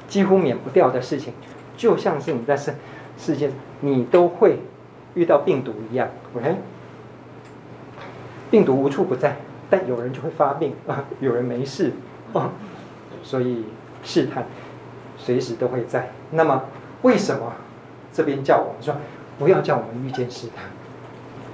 [0.07, 1.35] 几乎免不掉的事情，
[1.81, 2.75] 就像是你在世
[3.17, 3.49] 世界。
[3.83, 4.59] 你都会
[5.15, 6.55] 遇到病毒一样，OK？
[8.51, 9.37] 病毒无处不在，
[9.71, 11.93] 但有人就会发病啊， 有人没事
[12.31, 12.51] 啊，
[13.23, 13.65] 所以
[14.03, 14.45] 试探
[15.17, 16.11] 随时都会在。
[16.29, 16.65] 那么
[17.01, 17.53] 为什么
[18.13, 18.95] 这边叫我们说
[19.39, 20.47] 不要叫我们遇见试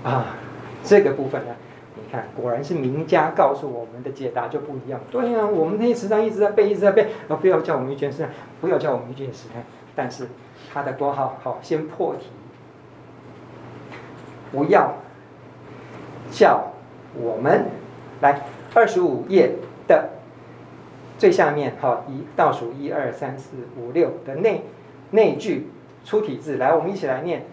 [0.04, 0.36] 探啊？
[0.84, 1.56] 这个部分呢，
[1.96, 5.00] 你看果然是名家告诉我们的解答就不一样。
[5.10, 9.64] 对呀、啊，我们那些时常一直在背，一直在背，啊，不要叫我们遇见试探，不要叫我们遇见试探，
[9.98, 10.30] 但是。
[10.74, 12.28] 它的括号好，先破题，
[14.52, 14.96] 不要
[16.30, 16.74] 叫
[17.16, 17.68] 我们
[18.22, 18.42] 来
[18.74, 19.54] 二十五页
[19.88, 20.10] 的
[21.18, 24.62] 最下面，好，一倒数一二三四五六的那
[25.12, 25.70] 那句
[26.04, 26.58] 出体字。
[26.58, 27.46] 来，我们一起来念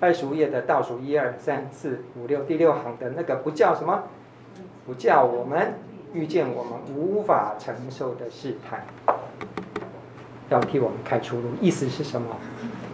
[0.00, 4.04] 二十五页的倒数一二三四五六第六行的那个，不叫什么？
[4.86, 5.74] 不叫我们
[6.14, 8.86] 遇见我们无法承受的试探，
[10.52, 11.48] 要替我们开出路。
[11.60, 12.36] 意思是什么？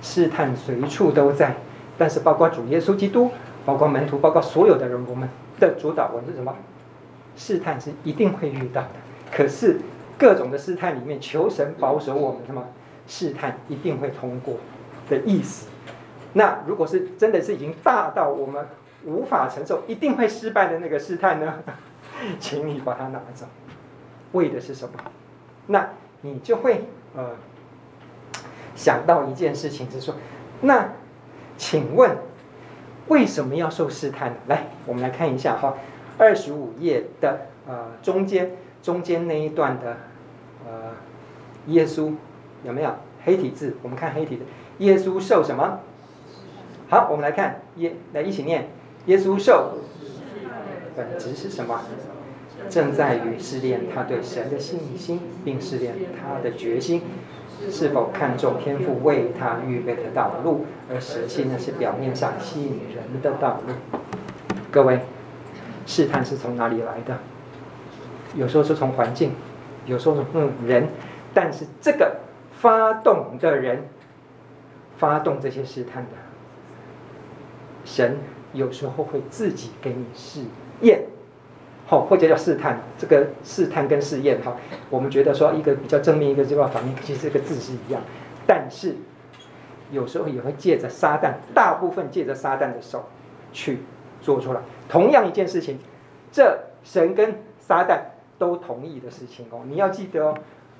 [0.00, 1.56] 试探随处都在，
[1.98, 3.30] 但是包括主耶稣基督，
[3.66, 5.28] 包括门徒，包括所有的人，我们
[5.60, 6.54] 的主导文是什么？
[7.36, 8.88] 试探是一定会遇到的。
[9.30, 9.80] 可是
[10.16, 12.64] 各种的试探里面，求神保守我们什么？
[13.06, 14.56] 试探一定会通过
[15.08, 15.68] 的意思。
[16.34, 18.66] 那如果是真的是已经大到我们
[19.04, 21.54] 无法承受，一定会失败的那个试探呢？
[22.38, 23.46] 请你把它拿走，
[24.32, 24.92] 为的是什么？
[25.68, 25.88] 那
[26.20, 27.30] 你就会呃
[28.78, 30.14] 想到一件事情，是说，
[30.60, 30.92] 那
[31.56, 32.16] 请问
[33.08, 34.36] 为什么要受试探呢？
[34.46, 35.74] 来，我们来看一下哈，
[36.16, 39.96] 二十五页的呃中间中间那一段的
[40.64, 40.92] 呃
[41.66, 42.14] 耶稣
[42.62, 43.76] 有没有黑体字？
[43.82, 44.44] 我们看黑体的
[44.78, 45.80] 耶稣受什么？
[46.88, 48.68] 好，我们来看耶，来一起念
[49.06, 49.78] 耶稣受。
[50.94, 51.80] 本质是什么？
[52.68, 57.02] 正在于试炼他对神的信心，并试炼他的决心，
[57.70, 63.74] 是否看重天赋为他预备的道路，而舍弃那些表面上吸引人的道路。
[64.70, 65.00] 各位，
[65.86, 67.18] 试探是从哪里来的？
[68.34, 69.32] 有时候是从环境，
[69.86, 70.88] 有时候是从人，
[71.34, 72.18] 但是这个
[72.52, 73.84] 发动的人，
[74.96, 76.10] 发动这些试探的
[77.84, 78.18] 神，
[78.52, 80.42] 有时候会自己给你试
[80.82, 81.06] 验，
[81.88, 82.78] 好，或者叫试探。
[82.98, 84.54] 这个试探跟试验，哈，
[84.90, 88.00] 我们觉得说一个比较正面，一个比较反面，其实这个字是一样。
[88.46, 88.94] 但是
[89.90, 93.06] 有时候也会借着撒旦，大部分借着撒旦的手
[93.52, 93.80] 去
[94.20, 94.60] 做出来。
[94.86, 95.78] 同样一件事情，
[96.30, 98.00] 这神跟撒旦
[98.38, 100.34] 都同意的事情哦，你要记得哦。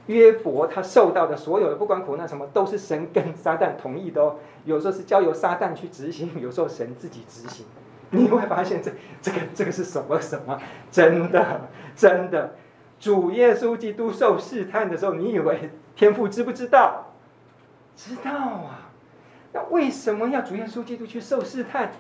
[0.08, 4.36] 约伯他受到的所有的不管苦难什么，都是神跟撒旦同意的哦。
[4.64, 7.66] 有时候是交由撒旦去执行，有时候神自己执行。
[8.10, 8.90] 你会发现这
[9.20, 10.58] 这个这个是什么什么？
[10.90, 12.54] 真的真的，
[12.98, 17.12] 主耶稣基督受试探的时候，你以为天父知不知道？
[17.94, 18.90] 知道啊。
[19.52, 21.92] 那为什么要主耶稣基督去受试探？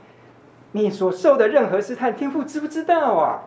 [0.72, 3.44] 你所受的任何试探，天父知不知道啊？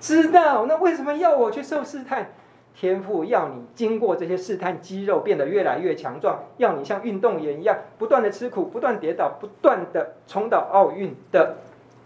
[0.00, 0.66] 知道。
[0.66, 2.30] 那为什么要我去受试探？
[2.74, 11.56] 天父要你经过这些试探，肌肉变得越来越强壮，要你像运动员一样，不断的吃苦，不断跌倒，不断的冲到奥运的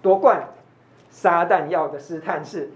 [0.03, 0.49] 夺冠。
[1.11, 2.71] 撒旦要的试探是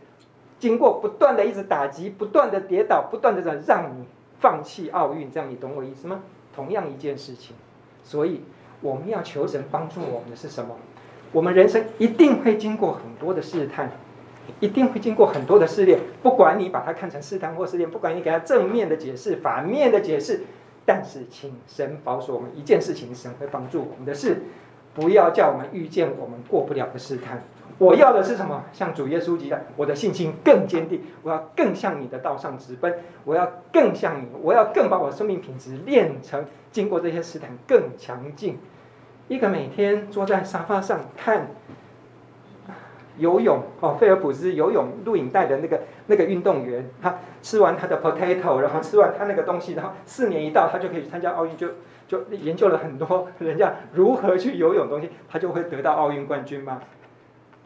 [0.58, 4.04] 经过不断的一直打击，不断的跌倒，不断的让你
[4.40, 5.30] 放弃奥运。
[5.30, 6.22] 这样你懂我意思吗？
[6.54, 7.56] 同样一件事情，
[8.02, 8.42] 所以
[8.80, 10.76] 我们要求神帮助我们的是什么？
[11.32, 13.90] 我们人生一定会经过很多的试探。
[14.60, 20.44] 一定会经过很多的试炼，不管你把它看成试探或试炼，不管你给它正面的解释、反面的解释，
[20.84, 24.42] 但是请神保守我们一件事情，神会帮助我们的事，
[24.96, 27.44] 不要叫我们遇见我们过不了的试探。
[27.78, 28.64] 我要的是什么？
[28.72, 38.58] 像主耶稣一样，我的信心更坚定，我要更向你的道上直奔，我要更像你，我要更把我生命品质练成，经过这些试探更强劲。
[39.28, 41.48] 一个每天坐在沙发上看。
[43.18, 51.68] 游泳哦，菲尔普斯游泳录影带的那个那个运动员，他吃完他的 potato，然后吃完他那个东西，然后四年一到，他就可以参加奥运，就
[52.06, 56.80] 就研究了很多人家如何去游泳东西，他就会得到奥运冠军吗？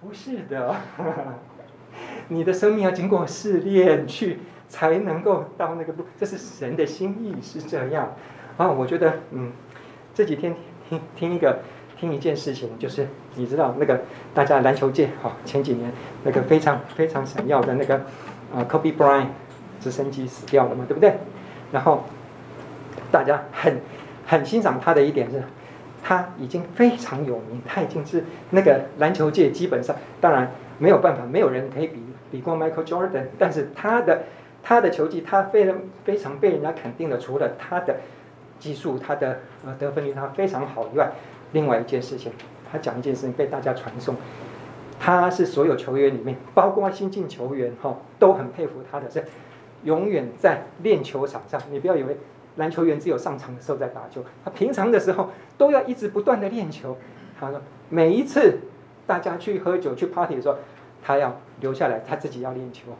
[0.01, 0.75] 不是的，
[2.29, 8.15] 你的生命要经过试炼去才能够到那个路，这是神的心意是这样
[8.57, 8.71] 啊。
[8.71, 9.53] 我觉得嗯，
[10.15, 10.55] 这几天
[10.89, 11.59] 听听一个。
[12.01, 14.01] 听一件事情，就是你知道那个
[14.33, 15.93] 大家篮球界哈，前几年
[16.25, 17.97] 那个非常非常闪耀的那个
[18.55, 19.27] 啊，Kobe Bryant
[19.79, 21.13] 直升机死掉了嘛，对不对？
[21.71, 22.05] 然后
[23.13, 23.79] 大家很
[24.27, 25.43] 很欣赏他的一点是，
[26.03, 34.23] 他已经非常有名，他已经是那个篮球界基本上当然没有办法，没有人可以比比过 Michael Jordan，但是他的
[34.63, 37.97] 他的球技他非常非常被人家肯定的，除了他的
[38.59, 41.13] 技术，他的呃得分率他非常好以外。
[41.53, 42.33] 另外一件事情，
[42.71, 44.15] 他讲一件事情被大家传颂，
[45.01, 49.25] 他是所有球员里面，包括新进球员哈，都很佩服他的是，
[49.83, 51.61] 永远在练球场上。
[51.71, 52.17] 你不要以为
[52.57, 56.97] 篮球员只有上场的时候在打球，他平常的时候都要一直不断的练球。
[57.39, 58.59] 他说每一次
[59.07, 60.57] 大家去喝酒去 party 的时候，
[61.03, 62.93] 他要留下来，他自己要练球，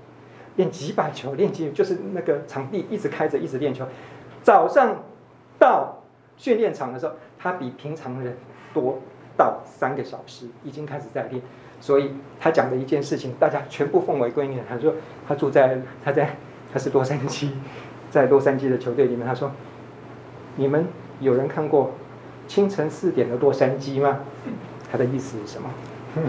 [0.57, 3.87] 练几百球，练几就是那个场地一直开着，一直练球。
[4.43, 5.05] 早上
[5.59, 6.03] 到
[6.37, 7.15] 训练场的时候。
[7.43, 8.37] 他比平常人
[8.75, 8.99] 多
[9.37, 11.41] 到三个小时，已经开始在练，
[11.81, 14.59] 所以他讲的一件事情，大家全部奉为圭臬。
[14.69, 14.95] 他说
[15.27, 16.37] 他住在他在
[16.73, 17.51] 他是洛杉矶，
[18.11, 19.51] 在洛杉矶的球队里面，他说
[20.57, 20.87] 你们
[21.21, 21.93] 有人看过
[22.47, 24.21] 清晨四点的洛杉矶吗？
[24.93, 25.71] 他的意思是什么？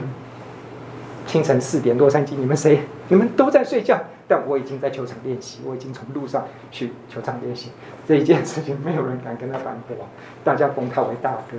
[1.28, 2.82] 清晨四点洛杉矶，你们谁？
[3.10, 4.00] 你们都在睡觉，
[4.32, 7.70] 但我已经在球场练习，我已经从路上去球场练习。
[8.08, 10.08] 这一件事情没有人敢跟他反驳，
[10.42, 11.58] 大家封他为大哥。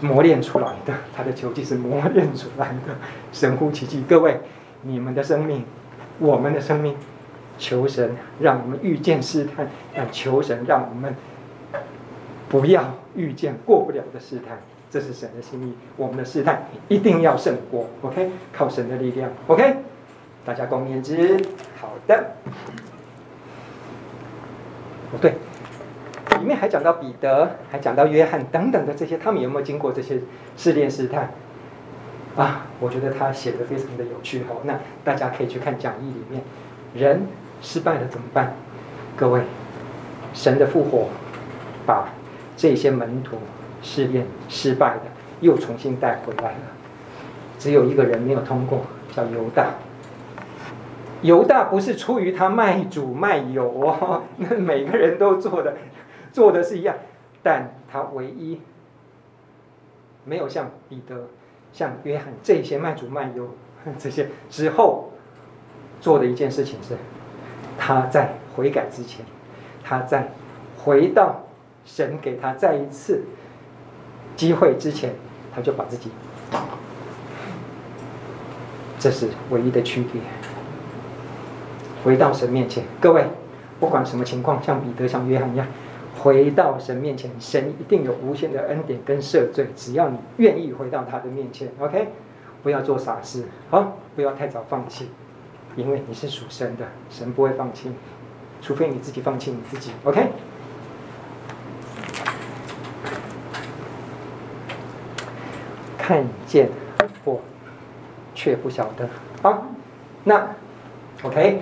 [0.00, 2.94] 磨练出来的，他的球技是磨练出来的，
[3.32, 4.04] 神乎其技。
[4.08, 4.38] 各位，
[4.82, 5.64] 你们的生命，
[6.20, 6.94] 我们的生命，
[7.58, 11.16] 求神让我们遇见试探，但求神让我们
[12.48, 14.60] 不要遇见过不了的试探。
[14.88, 17.88] 这是神的心意，我们的试探一定要胜过。
[18.02, 19.28] OK，靠神的力量。
[19.48, 19.78] OK，
[20.48, 21.38] 大家共勉之。
[21.78, 22.24] 好的。
[25.10, 25.34] 不对。
[26.40, 30.18] 里面还讲到彼得，还讲到约翰等等的这些，他们有没有经过这些
[30.56, 31.28] 试炼试探？
[32.34, 34.44] 啊，我觉得他写的非常的有趣。
[34.48, 36.42] 好，那大家可以去看讲义里面，
[36.94, 37.26] 人
[37.60, 38.54] 失败了怎么办？
[39.18, 39.42] 各位，
[40.32, 41.08] 神的复活
[41.84, 42.08] 把
[42.56, 43.36] 这些门徒
[43.82, 45.02] 试炼失败的
[45.42, 46.60] 又重新带回来了。
[47.58, 49.74] 只有一个人没有通过，叫犹大。
[51.22, 55.76] 犹大不是出于他卖主卖友哦，那每个人都做的。
[56.30, 56.94] 做的是一样，
[57.42, 58.60] 但他唯一
[60.24, 61.26] 没有像彼得、
[61.72, 63.48] 像约翰这些卖主卖友
[63.98, 65.10] 这些之后
[66.00, 66.96] 做的一件事情是，
[67.78, 69.24] 他在悔改之前，
[69.82, 70.30] 他在
[70.76, 71.46] 回到
[71.84, 73.24] 神给他再一次
[74.36, 75.14] 机会之前，
[75.54, 76.10] 他就把自己，
[78.98, 80.20] 这是唯一的区别。
[82.08, 83.22] 回到神面前，各位
[83.78, 85.66] 不管什么情况，像彼得、像约翰一样。
[86.18, 92.08] 回到神面前，神一定有无限的恩典跟赦罪，只要你愿意回到他的面前，OK，
[92.62, 95.10] 不要做傻事，好，不要太早放弃，
[95.76, 97.92] 因为你是属神的，神不会放弃，
[98.62, 100.28] 除非你自己放弃你自己，OK。
[105.98, 106.70] 看见
[107.26, 107.38] 我，
[108.34, 109.06] 却不晓得，
[109.42, 109.66] 好，
[110.24, 110.48] 那
[111.22, 111.60] OK，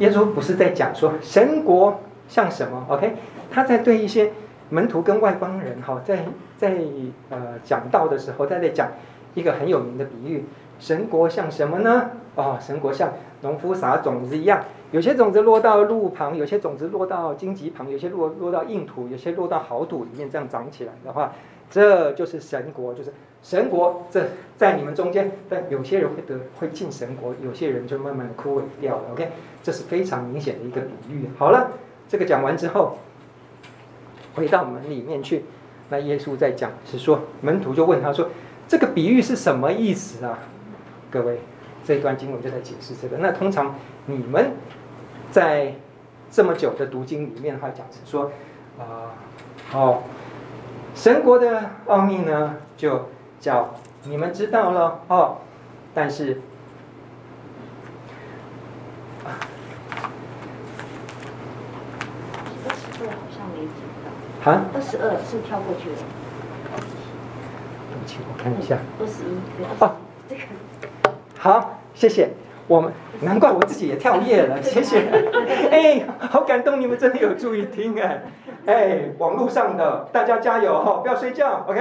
[0.00, 2.00] 耶稣不是在讲说神国。
[2.30, 3.14] 像什么？OK，
[3.50, 4.30] 他在对一些
[4.68, 6.76] 门徒跟外邦人哈，在在
[7.28, 8.86] 呃讲道的时候，他在讲
[9.34, 10.44] 一个很有名的比喻：
[10.78, 12.10] 神国像什么呢？
[12.36, 21.32] 哦，神国像农夫撒种子一样，有些种子落到路旁，有些种子落到荆棘旁，有些落落到硬土，有些落到好土里面，这样长起来的话，
[21.68, 24.06] 这就是神国，就是神国。
[24.10, 29.02] 这在你们中间，但有些人会得会进神国，有些人就慢慢的枯萎掉了。
[29.12, 29.28] OK，
[29.62, 31.28] 这是非常明显的一个比喻。
[31.38, 31.72] 好了。
[32.10, 32.98] 这个讲完之后，
[34.34, 35.44] 回到门里面去，
[35.90, 38.30] 那耶稣在讲是说，门徒就问他说
[38.66, 40.40] ：“这个比喻是什么意思啊？”
[41.08, 41.38] 各位，
[41.84, 43.18] 这一段经文就在解释这个。
[43.18, 43.76] 那通常
[44.06, 44.54] 你们
[45.30, 45.76] 在
[46.32, 48.32] 这么久的读经里面的话，讲是说
[48.76, 49.14] 啊，
[49.72, 50.02] 哦，
[50.96, 53.08] 神国的奥秘呢，就
[53.40, 53.74] 叫
[54.04, 55.38] 你们知道了哦，
[55.94, 56.40] 但是。
[64.42, 65.96] 啊，二十二是跳过去了。
[67.90, 68.78] 对不起，我看一下。
[68.98, 69.36] 二十一。
[69.80, 69.96] 哦，
[70.28, 70.40] 这个。
[71.38, 72.30] 好，谢谢。
[72.70, 75.00] 我们难怪我自己也跳页了， 谢谢。
[75.72, 78.22] 哎，好感动，你们真的有注意听哎。
[78.64, 81.80] 哎，网络上的大家加油哈，不要睡觉， OK？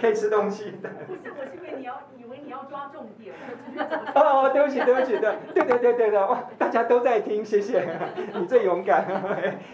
[0.00, 0.90] 可以吃东西的。
[1.06, 3.32] 不是，我是因为你要以为你要抓重点。
[4.16, 7.86] 哦，对不起，对不起对，对对对对的，哇，大家都在听，谢谢，
[8.34, 9.06] 你最勇敢，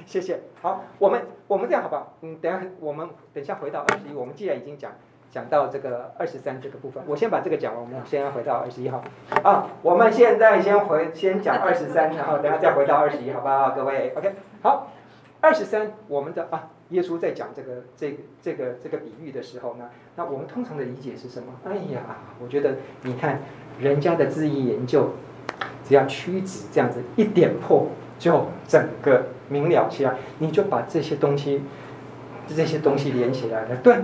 [0.05, 0.41] 谢谢。
[0.61, 2.15] 好，我们我们这样好不好？
[2.21, 4.93] 嗯，等下我们等下回到二十一，我们既然已经讲
[5.37, 9.05] 讲到这个二十三这个部分，我先把这个讲完，我们先回到二十一号。
[9.43, 13.73] 啊，我们现在先回先讲二十三，然后等下再回到二十一，好不好？
[13.73, 14.91] 各位，OK，好，
[15.43, 21.53] 二十三，我们的啊，耶稣在讲这个这个、这个这个比喻的时候呢，那我们通常的理解是什么？
[21.67, 22.01] 哎呀，
[22.43, 23.41] 我觉得你看。
[23.79, 25.11] 人家的质疑研究，
[25.85, 30.15] 只要屈指这样子一点破，就整个明了起来。
[30.39, 31.61] 你就把这些东西，
[32.47, 33.77] 这些东西连起来了。
[33.83, 33.99] 对，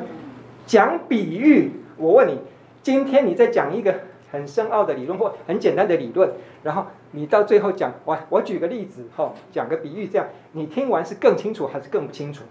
[0.66, 2.40] 讲比喻，我问你，
[2.82, 3.94] 今天你在讲一个
[4.30, 6.32] 很深奥的理论或很简单的理论，
[6.62, 12.44] 然后你到最后讲，我我举个例子，哈，讲个比喻，这样你听完是更清楚还是更不清楚？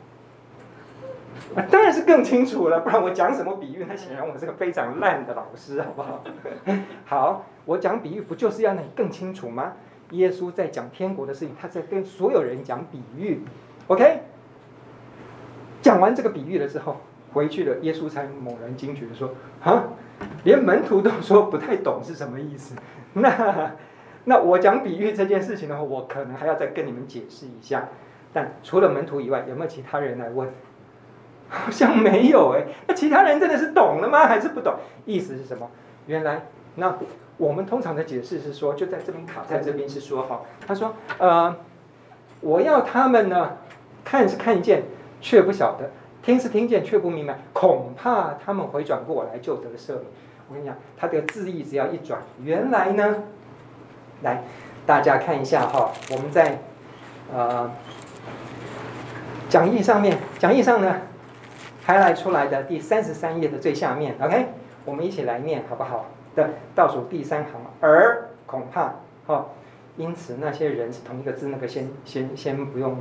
[1.69, 3.85] 当然是更清楚了，不然我讲什么比喻？
[3.87, 6.23] 那显然我是个非常烂的老师，好不好？
[7.05, 9.73] 好，我讲比喻不就是要你更清楚吗？
[10.11, 13.41] 耶稣在讲天国的事情，他在跟所有人讲比喻
[13.87, 14.19] ，OK？
[15.81, 16.97] 讲完这个比喻了之后，
[17.33, 19.83] 回去了，耶稣才猛然惊觉说：“啊，
[20.43, 22.75] 连门徒都说不太懂是什么意思。
[23.13, 23.71] 那
[24.25, 27.89] 那我讲比喻这件事情的话，我可能还要再跟你们解释一下。
[28.33, 30.49] 但除了门徒以外，有没有其他人来问？”
[31.49, 32.63] 好像没有哎。
[32.87, 34.25] 那其他人真的是懂了吗？
[34.25, 34.75] 还是不懂？
[35.05, 35.69] 意思是什么？
[36.07, 36.97] 原来那
[37.35, 41.53] 我们通常的解释是说，就在这边卡在这边是说哈，他说呃，
[42.39, 43.57] 我要他们呢，
[44.05, 44.83] 看是看见，
[45.19, 45.87] 却不晓得；
[46.23, 47.39] 听是听见，却不明白。
[47.53, 50.03] 恐怕他们回转过来就得赦免。
[50.49, 53.23] 我跟你讲，他的字义只要一转，原来呢，
[54.21, 54.43] 来
[54.85, 56.59] 大家看一下哈，我们在
[57.33, 57.71] 呃
[59.49, 61.01] 讲义上面，讲义上呢
[61.87, 64.47] ，highlight 出来的第三十三页的最下面，OK，
[64.85, 66.05] 我们一起来念好不好？
[66.35, 68.93] 的倒数第三行，而恐怕
[69.27, 69.47] 哈，
[69.97, 72.97] 因此那些人是同一个字，那个先先先不用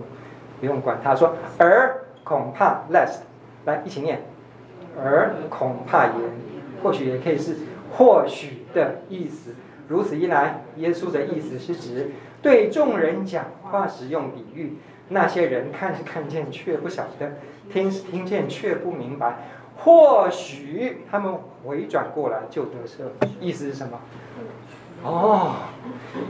[0.58, 3.20] 不用管他，说而恐怕 lest，
[3.64, 4.22] 来一起念，
[4.98, 6.12] 而恐怕也。
[6.82, 7.56] 或许也可以是
[7.92, 9.54] 或许的意思。
[9.88, 14.78] 如此一来，耶稣的意思是指对众人讲话时用比喻。
[15.10, 17.32] 那些人看是看见，却不晓得；
[17.70, 19.40] 听是听见，却不明白。
[19.76, 23.10] 或许他们回转过来就得赦。
[23.40, 23.98] 意思是什么？
[25.02, 25.56] 哦，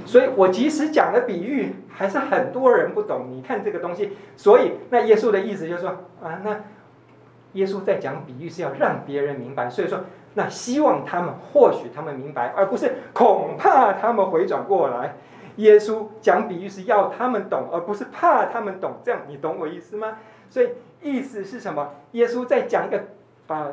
[0.05, 3.27] 所以我即使讲了比喻，还是很多人不懂。
[3.31, 5.91] 你看这个东西，所以那耶稣的意思就是说
[6.23, 6.61] 啊，那
[7.53, 9.69] 耶稣在讲比喻是要让别人明白。
[9.69, 10.01] 所以说。
[10.35, 15.17] 那希望他们或许他们明白，而不是恐怕他们回转过来。
[15.57, 18.99] 耶稣讲比喻是要他们懂，而不是怕他们懂。
[19.03, 20.19] 这样你懂我意思吗？
[20.49, 20.69] 所以
[21.03, 21.95] 意思是什么？
[22.13, 23.07] 耶稣在讲一个
[23.49, 23.73] 把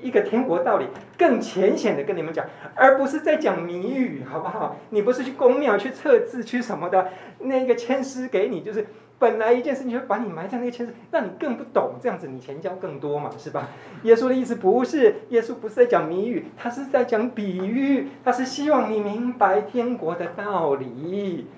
[0.00, 0.86] 一个天国道理
[1.16, 2.44] 更浅显的跟你们讲，
[2.74, 4.76] 而不是在讲谜语，好不好？
[4.90, 7.08] 你不是去宫庙去测字去什么的，
[7.40, 8.86] 那个签诗给你就是。
[9.20, 13.70] 本来一件事情就把你埋在那个签诗，让你更不懂，这样子你钱交更多嘛，是吧？
[14.04, 21.48] 耶稣的意思不是，耶稣不是在讲谜语，他是在讲比喻，他是希望你明白天国的道理，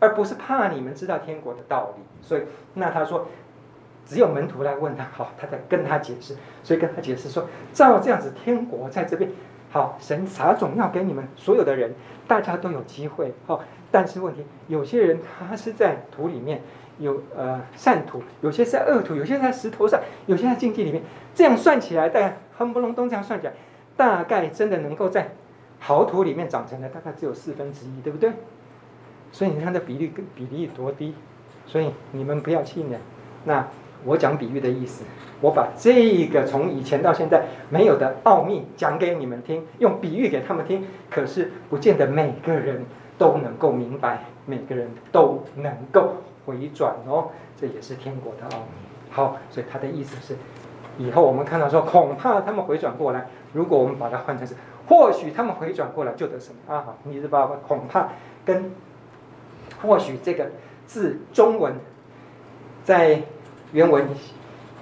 [0.00, 2.02] 而不是怕你们知道天国的道理。
[2.20, 2.42] 所以，
[2.74, 3.26] 那他说，
[4.08, 6.34] 只有门徒来问他，好，他在跟他解释，
[6.64, 9.30] 所以跟他解释说，照这样子，天国在这边，
[9.70, 11.94] 好，神撒种要给你们所有的人，
[12.26, 16.62] 大家都有机会，好，但是问题，有些人他是在土里面。
[17.00, 21.00] 有呃善土，有些是在恶土，有些在石头上，有些在荆棘里面。
[21.32, 23.52] 这样算起来，大概轰不隆咚这样算起来，
[23.96, 25.30] 大概真的能够在
[25.78, 28.32] 好土里面长成的，大概只有四分之一，对不对？
[29.30, 31.14] 所以你看这比例比例多低。
[31.66, 32.98] 所以你们不要气馁。
[33.44, 33.68] 那
[34.04, 35.04] 我讲比喻的意思，
[35.40, 40.86] 我把这个从以前到现在没有的奥秘讲给你们听，用比喻给他们听。
[41.10, 42.84] 可是不见得每个人
[43.16, 46.14] 都能够明白，每个人都能够。
[46.46, 47.28] 回转哦，
[47.60, 48.64] 这也是天国的奥秘。
[49.10, 50.34] 好，所以他的意思是，
[50.96, 53.26] 以后我们看到说，恐怕他们回转过来。
[53.52, 54.54] 如果我们把它换成是，
[54.88, 56.80] 或许他们回转过来就得什么啊？
[56.86, 58.08] 好，你是把恐怕
[58.46, 58.72] 跟
[59.82, 60.46] 或许这个
[60.86, 61.74] 字中文
[62.82, 63.20] 在
[63.72, 64.06] 原文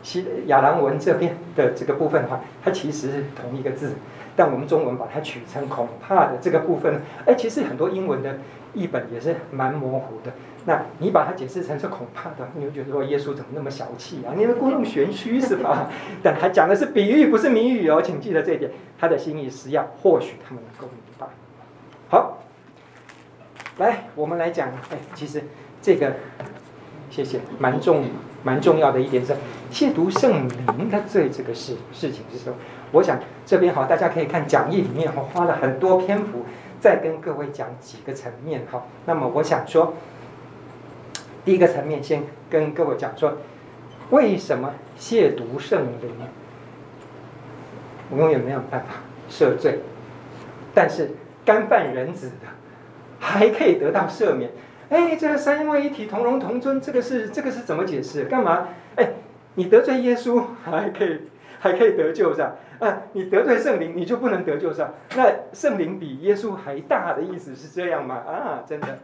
[0.03, 3.95] 西亚兰文这边的这个部分的话，它其实是同一个字，
[4.37, 8.39] 但我们中文把它取成恐怕的这个部分，哎，其实很多英文的
[8.75, 10.33] 译本也是蛮模糊的。
[10.69, 14.35] 那你把它解释成是恐怕的，你就觉得说耶稣怎么那么小气啊？
[14.37, 15.89] 你们故弄玄虚是吧？
[16.25, 18.71] 但他讲的是比喻，不是谜语哦，请记得这一点。
[18.99, 21.27] 他的心意是要或许他们能够明白。
[22.09, 22.43] 好，
[23.79, 25.45] 来，我们来讲，哎，其实
[25.81, 26.15] 这个，
[27.11, 28.05] 谢谢，蛮重
[28.47, 29.35] 蛮重要的一点是
[29.73, 32.55] 亵渎圣灵的罪这个事事情是说，
[32.93, 36.45] 我想这边好，大家可以看讲义里面我，花了很多篇幅
[36.81, 38.85] 再跟各位讲几个层面哈。
[39.07, 39.95] 那么我想说。
[41.45, 43.35] 第一个层面，先跟各位讲说，
[44.11, 46.11] 为什么亵渎圣灵，
[48.11, 48.87] 我永远没有办法
[49.31, 49.79] 赦罪，
[50.75, 51.13] 但是
[51.45, 52.49] 干犯人子的，
[53.21, 54.51] 还可以得到赦免。
[54.89, 58.25] 哎，这个三位一体同荣同尊，这个是这个是怎么解释？
[58.25, 58.69] 干嘛？
[58.97, 59.11] 哎，
[59.55, 61.21] 你得罪耶稣 还可以
[61.59, 62.55] 还可以得救是吧？
[62.81, 64.95] 啊，你得罪圣灵你就不能得救是吧？
[65.17, 68.17] 那圣灵比耶稣还大的意思是这样吗？
[68.27, 68.99] 啊，真的，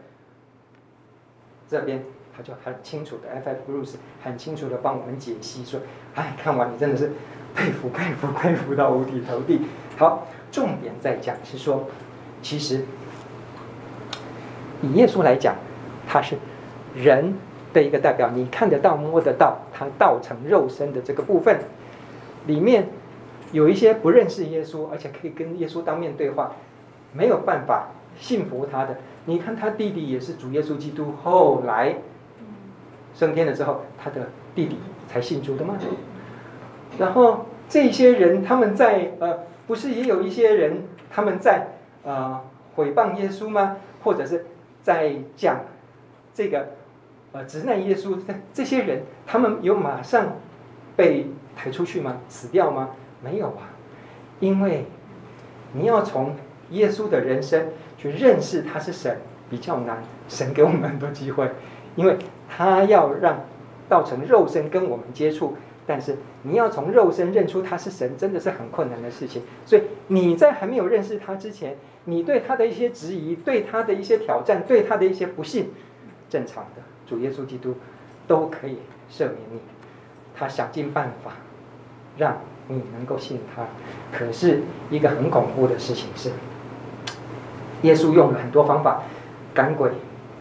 [1.67, 2.03] 这边。
[2.35, 3.59] 他就很清楚的，F.F.
[3.71, 5.79] Bruce 很清楚的帮我们解析说，
[6.15, 7.11] 哎，看完你真的是
[7.53, 9.61] 佩服佩服佩服到五体投地。
[9.99, 11.87] 好，重点在讲是说，
[12.41, 12.85] 其实
[14.81, 15.55] 以耶稣来讲，
[16.07, 16.37] 他是
[16.95, 17.33] 人
[17.73, 21.59] 的一个代表，你看得到摸得到，他道成肉身的这个部分，
[22.47, 22.89] 里面
[23.51, 26.53] 有一些不认识耶稣，而且可以跟耶稣当面对话，
[27.13, 27.89] 没有办法
[28.19, 28.97] 信服他的。
[29.25, 31.95] 你看他弟弟也是主耶稣基督，后来。
[33.15, 34.75] 升天了之后，他的弟弟
[35.07, 35.77] 才信主的吗？
[36.97, 41.67] 然后这些人他们在呃，不是也有一些人他们在
[42.03, 42.41] 呃
[42.75, 43.77] 诽谤耶稣吗？
[44.03, 44.47] 或者是
[44.81, 45.59] 在讲
[46.33, 46.69] 这个
[47.31, 48.17] 呃直男耶稣？
[48.53, 50.37] 这些人他们有马上
[50.95, 52.17] 被抬出去吗？
[52.27, 52.89] 死掉吗？
[53.23, 53.69] 没有啊，
[54.39, 54.85] 因为
[55.73, 56.35] 你要从
[56.71, 57.67] 耶稣的人生
[57.97, 59.17] 去认识他是神
[59.49, 60.03] 比较难。
[60.27, 61.49] 神给我们很多机会，
[61.95, 62.17] 因为
[62.49, 63.45] 他要让
[63.87, 65.55] 道成肉身跟我们接触，
[65.85, 69.43] 但是你要从肉身认出他是神，真的是很困难的事情。
[69.65, 71.75] 所以你在还没有认识他之前，
[72.05, 75.71] 你对他的一些质疑、对他的一些挑战、对他的一些不信，
[76.33, 77.75] 正常的，主耶稣基督
[78.25, 79.59] 都可以赦免你，
[80.33, 81.33] 他想尽办法
[82.17, 83.67] 让你能够信他。
[84.11, 86.31] 可是一个很恐怖的事情是，
[87.83, 89.03] 耶稣用了很多方法
[89.53, 89.91] 赶鬼、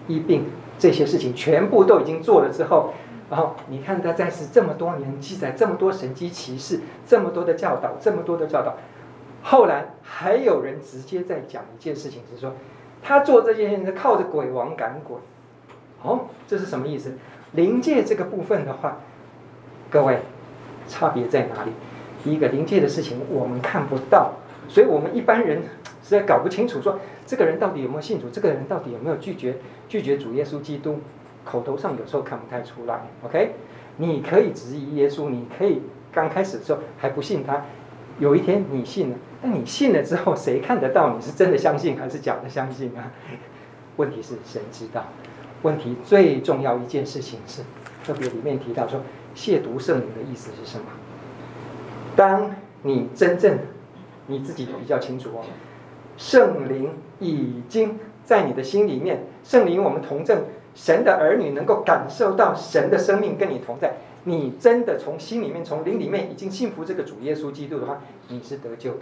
[0.08, 0.46] 医病
[0.78, 2.94] 这些事情，全部都已经做了之后，
[3.28, 8.76] 然后你看他在世这么多年，记载这么多神迹奇事，这么多的教导，这么多的教导。
[9.42, 12.54] 后来还有人直接在讲一件事情，是说
[13.02, 15.18] 他做这件事情是靠着鬼王赶鬼。
[16.02, 17.12] 哦，这是什么意思？
[17.52, 18.98] 灵界这个部分的话，
[19.90, 20.18] 各位
[20.88, 21.72] 差别在哪里？
[22.24, 24.32] 第一个，灵界的事情我们看不到，
[24.68, 25.62] 所以我们一般人
[26.02, 29.56] 实在搞不清楚，说这个人到底有没有信主，这个人到底有没有拒绝
[29.88, 31.00] 拒绝主耶稣基督？
[31.44, 33.00] 口头上有时候看不太出来。
[33.24, 33.56] OK，
[33.96, 35.82] 你可以质疑耶稣，你可以
[36.12, 37.64] 刚开始的时候还不信他，
[38.20, 39.16] 有一天你信了。
[39.42, 43.10] 但你信了之后，谁看得到你是真的相信还是假的相信啊？
[43.96, 45.04] 问题是谁知道？
[45.62, 47.62] 问题最重要一件事情是，
[48.04, 49.00] 特别里面提到说，
[49.34, 50.84] 亵渎圣灵的意思是什么？
[52.14, 53.58] 当你真正
[54.26, 55.44] 你自己比较清楚哦，
[56.16, 56.90] 圣灵
[57.20, 60.44] 已经在你的心里面，圣灵我们同证，
[60.74, 63.94] 神的儿女能够感受到神的生命跟你同在。
[64.24, 69.00] 你真的从心里面、从灵里面已经信服这个主耶稣基督的话，你是得救的。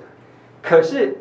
[0.62, 1.18] 可是，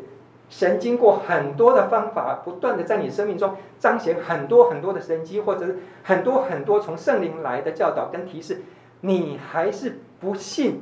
[0.49, 8.63] 神经过很多的方法，不断的在你生命中彰显很多很多的神迹，或者是很多很多从圣灵来的教导跟提示，
[9.01, 10.81] 你还是不信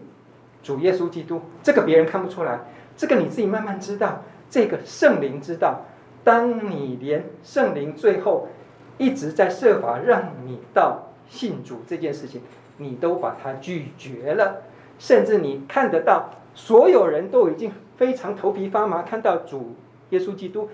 [0.63, 1.41] 主耶稣基督。
[1.61, 2.61] 这个别人看不出来，
[2.95, 4.24] 这个你自己慢慢知道。
[4.49, 5.82] 这个圣灵知道，
[6.24, 8.47] 当你连圣灵最后
[8.97, 12.41] 一直在设法让你到信主这件事情，
[12.78, 14.61] 你都把它拒绝了，
[14.97, 17.74] 甚至你看得到，所有人都已经。
[17.98, 19.76] 非常头皮发麻，看到主
[20.12, 20.70] 耶稣基督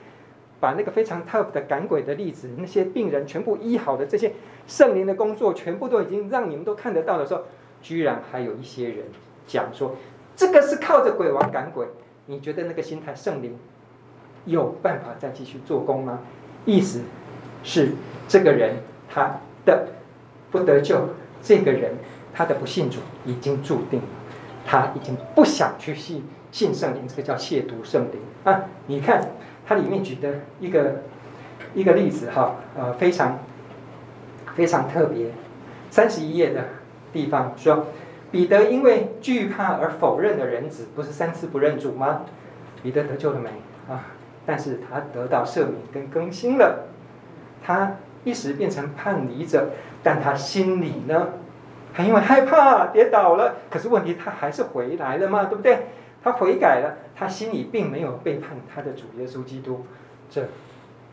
[0.60, 4.34] 把那个非常 tough 的赶鬼的例子，那些病人全部医好的这些
[4.68, 7.42] 圣灵的工作，全部都已经让你们都看得到的时候，
[7.82, 9.06] 居然还有一些人
[9.48, 9.96] 讲说，
[10.36, 11.88] 这个是靠着鬼王赶鬼。
[12.26, 13.58] 你觉得那个心态，圣灵
[14.46, 16.20] 有办法再继续做工吗？
[16.66, 17.02] 意思
[17.64, 17.92] 是
[18.28, 18.78] 这个人
[19.10, 19.88] 他的
[20.52, 21.10] 不得救，
[21.42, 21.96] 这个人
[22.34, 24.08] 他的不信主已经注定了，
[24.66, 26.24] 他已经不想去信。
[26.54, 28.66] 信圣灵，这个叫亵渎圣灵啊！
[28.86, 29.32] 你看
[29.66, 31.02] 它里面举的一个
[31.74, 33.40] 一个例子哈，呃，非常
[34.56, 35.32] 非常特别。
[35.90, 36.66] 三十一页的
[37.12, 37.88] 地方说，
[38.30, 42.22] 彼得因为惧怕而否认的人子，不是三次不认主吗？
[42.84, 43.50] 彼得得救了没
[43.92, 44.06] 啊？
[44.46, 46.86] 但是他得到赦免跟更新了，
[47.66, 47.94] 他
[48.24, 49.70] 一时变成叛离者，
[50.04, 51.30] 但他心里呢，
[51.94, 53.56] 还因为害怕跌倒了。
[53.72, 55.88] 可是问题他还是回来了嘛，对不对？
[56.24, 59.86] 他悔改了，他心里并没有背叛他的主耶稣基督，
[60.30, 60.48] 这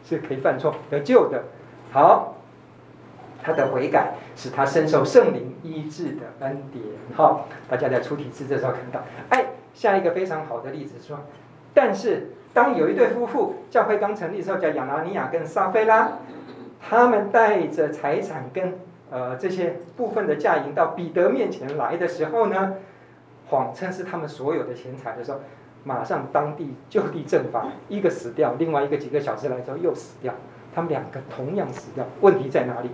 [0.05, 1.45] 是可以犯错得救的。
[1.91, 2.37] 好，
[3.43, 6.85] 他的悔改使他深受圣灵医治的恩典。
[7.15, 9.01] 好，大家在出体字这时候看到，
[9.31, 11.19] 哎，下一个非常好的例子说，
[11.75, 16.13] 但是当有一对夫妇，教会刚成立的时候，叫亚拿尼亚跟撒非拉，
[16.81, 18.79] 他们带着财产跟
[19.11, 22.75] 呃这些部分的嫁银到彼得面前来的时候呢，
[23.51, 25.41] 谎称是他们所有的钱财的时候，
[25.85, 30.33] 马上当地就地正法，一个死掉，另外一个几个小时来之后又死掉，
[30.75, 32.07] 他们两个同样死掉。
[32.21, 32.91] 问题在哪里？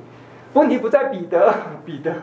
[0.55, 1.55] 问题不在彼得，
[1.85, 2.15] 彼得，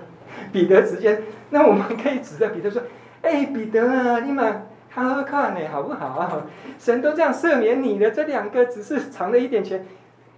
[0.52, 1.22] 彼得直接，
[1.52, 2.82] 那我们可以指着彼得说
[3.22, 6.42] ：“哎，彼得啊，你们好好看呢，好不好？
[6.80, 9.86] 神都这样赦免你了，这两个只是藏了一点钱，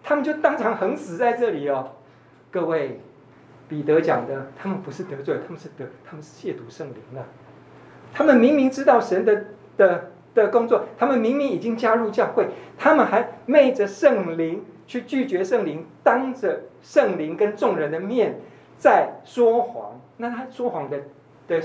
[0.04, 1.92] 他们就当场横死在这里哦。”
[2.52, 3.00] 各位，
[3.70, 7.26] 彼得讲的，他们不是得罪，他们是得，他们是亵渎圣灵了。
[8.16, 9.44] 他们明明知道神的
[9.76, 12.48] 的的工作，他们明明已经加入教会，
[12.78, 18.40] 他们还昧着圣灵去拒绝圣灵，当着圣灵跟众人的面
[18.78, 20.00] 在说谎。
[20.18, 21.02] 那他说谎的
[21.50, 21.62] 的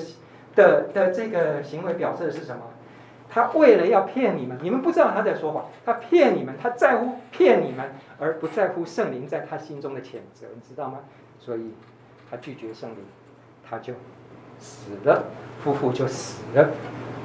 [0.57, 2.63] 的的这个行为表示的是什么？
[3.29, 10.99] 他为了要骗你们，你们不知道他在说谎，他骗你们，他在乎骗你们，而不在乎圣灵在他心中的谴责，你知道吗？
[11.39, 11.71] 所以，
[12.29, 12.99] 他拒绝圣灵，
[13.63, 13.95] 他就。
[14.61, 15.25] 死了，
[15.65, 16.71] 夫妇就死了。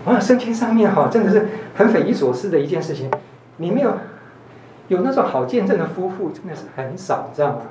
[0.06, 3.12] 哇，圣经上面哈，真的是很匪夷所思的一件事情。
[3.58, 3.94] 你没有
[4.88, 7.62] 有那种好见证的夫妇，真的是很少，知道吗？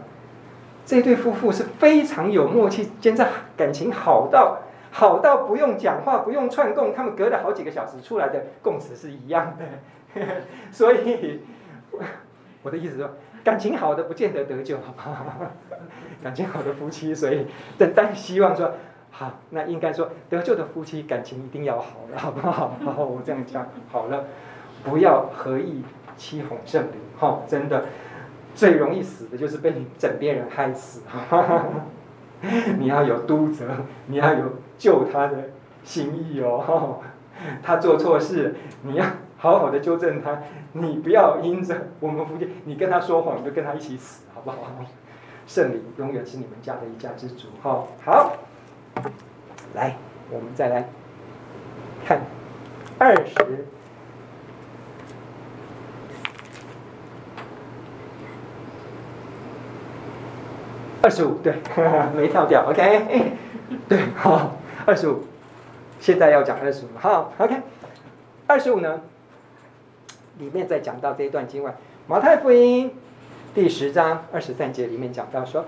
[0.87, 4.59] 这对夫妇是非常有默契，现在感情好到
[4.91, 9.65] 好到不用讲话，不用串供，他们隔了好几个小时出来的供词是一样的。
[10.71, 11.41] 所以
[12.63, 13.11] 我的意思说，
[13.43, 15.25] 感情好的不见得得救，好不好？
[16.23, 17.47] 感情好的夫妻，所以
[17.79, 18.73] 但但希望说，
[19.17, 22.77] 好，那应该说得救的夫妻感情一定要好了，好不好？
[22.85, 24.25] 好，我这样讲好了，
[24.83, 25.85] 不要合意
[26.17, 27.85] 欺哄圣灵，哈，真的
[28.57, 31.03] 最容易死的就是被你枕边人害死。
[31.09, 31.65] 哈
[32.77, 33.69] 你要有督责，
[34.07, 35.51] 你要有救他的
[35.85, 36.99] 心意哦。
[37.63, 39.07] 他做错事，你要
[39.39, 40.43] 好好的纠正他。
[40.73, 44.59] 你不要因着我们夫妻，你跟他说谎，你就跟他一起死，好不好？
[45.47, 47.47] 圣灵永远是你们家的一家之主。
[47.63, 48.33] 好，好，
[49.75, 49.97] 来，
[50.31, 50.89] 我们再来
[52.07, 52.21] 看
[52.99, 53.67] 二十。
[61.03, 61.53] 二十五，对，
[62.17, 63.33] 没跳掉，OK，
[63.87, 65.23] 对，好，二十五，
[66.01, 67.57] 现在要讲二十五，好，OK，
[68.47, 69.03] 二十五呢，
[70.39, 71.75] 里面再讲到这一段经文，
[72.07, 72.91] 马太福音
[73.55, 75.67] 第十章二十三节里面讲到说，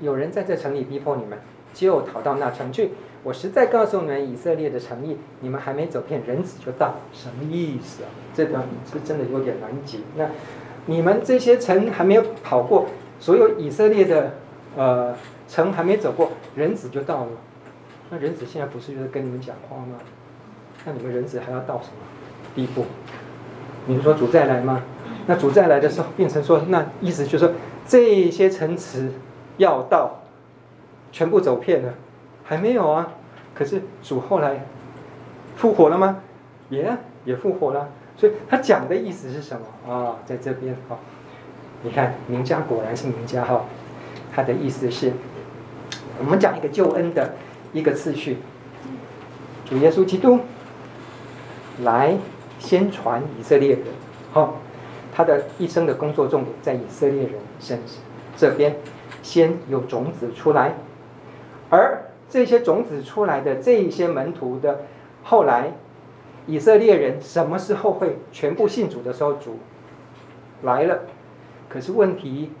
[0.00, 1.38] 有人在这城里逼迫你们，
[1.72, 2.90] 就逃到那城去。
[3.24, 6.94] 我实在告诉你们，以色列的诚意，你们还没走遍，人子就到。
[7.12, 8.08] 什么意思啊？
[8.32, 9.98] 这段是真的有点难解。
[10.16, 10.26] 那
[10.86, 12.86] 你们这些城还没有跑过。
[13.20, 14.34] 所有以色列的
[14.76, 15.14] 呃
[15.48, 17.30] 城还没走过，人子就到了。
[18.10, 19.98] 那人子现在不是就是跟你们讲话吗？
[20.86, 21.98] 那你们人子还要到什么
[22.54, 22.84] 地步？
[23.86, 24.82] 你们说主再来吗？
[25.26, 27.52] 那主再来的时候，变成说，那意思就是说，
[27.86, 29.10] 这些城池
[29.56, 30.22] 要到，
[31.18, 31.94] 全部走遍了，
[32.44, 33.08] 还没有啊？
[33.52, 34.64] 可是主后来
[35.56, 36.18] 复活了吗？
[36.70, 37.88] 也、也复活了。
[38.16, 40.14] 所以他讲的意思是什么啊？
[40.24, 40.94] 在这边啊。
[41.82, 43.64] 你看，名家果然是名家哈。
[44.32, 45.12] 他的意思是，
[46.20, 47.34] 我们讲一个救恩的
[47.72, 48.38] 一个次序。
[49.64, 50.38] 主耶稣基督
[51.82, 52.16] 来
[52.60, 53.82] 先传以色列人，
[54.30, 54.58] 好，
[55.12, 57.96] 他的一生的工作重点在以色列人身上
[58.36, 58.76] 这边，
[59.20, 60.74] 先有种子出来，
[61.70, 64.82] 而这些种子出来的这一些门徒的，
[65.24, 65.72] 后来
[66.46, 69.58] 以色列人什么时候会全部信主的时候，主
[70.62, 71.00] 来了。
[71.68, 72.52] 可是问题，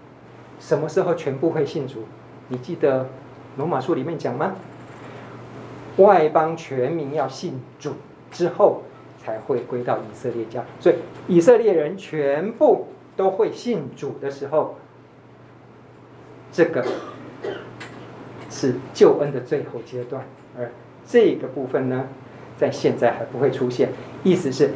[0.60, 2.04] 什么时候全部会信主？
[2.48, 3.06] 你记得
[3.56, 4.54] 罗马书里面讲吗？
[5.96, 7.94] 外邦全民要信主
[8.30, 8.82] 之后，
[9.18, 10.64] 才会归到以色列家。
[10.78, 10.96] 所以
[11.26, 14.76] 以色列人全部都会信主的时候，
[16.52, 16.84] 这个
[18.58, 20.24] 是救恩的最后阶段。
[20.58, 20.72] 而
[21.06, 22.08] 这个部分呢，
[22.56, 23.90] 在现在还不会出现。
[24.24, 24.70] 意思是，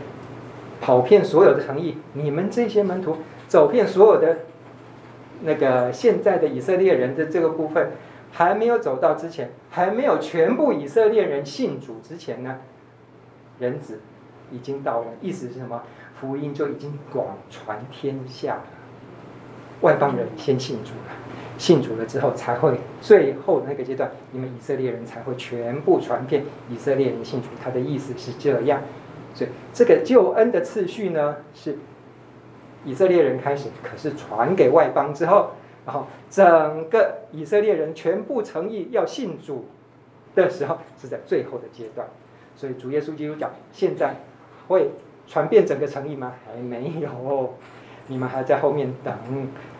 [0.81, 3.17] 跑遍所有的城邑，你们这些门徒。
[3.49, 4.39] 走遍所有的
[5.43, 7.91] 那个现在的以色列人的这个部分，
[8.31, 12.61] 还没有走到之前，还没有全部以色列人信主之前呢，
[13.59, 14.01] 人子
[14.51, 15.07] 已经到了。
[15.21, 15.83] 意思是什么？
[16.19, 18.63] 福音就已经广传天下了。
[19.83, 27.47] 外邦人先信主了，信主了之后，才会最后那个阶段，你们以色列人才会全部传遍以色列人信主。
[27.63, 28.83] 他的意思是这样，
[29.33, 31.79] 所以这个救恩的次序呢是。
[32.85, 35.51] 以色列人开始，可是传给外邦之后，
[35.87, 36.45] 然后整
[36.91, 39.67] 个以色列人全部诚意要信主
[40.35, 42.09] 的时候，是在最后的阶段。
[42.57, 44.17] 所以主耶稣基督讲，现在
[44.67, 44.91] 会
[45.29, 46.33] 传遍整个诚意吗？
[46.45, 47.55] 还没有，
[48.09, 49.15] 你们还在后面等。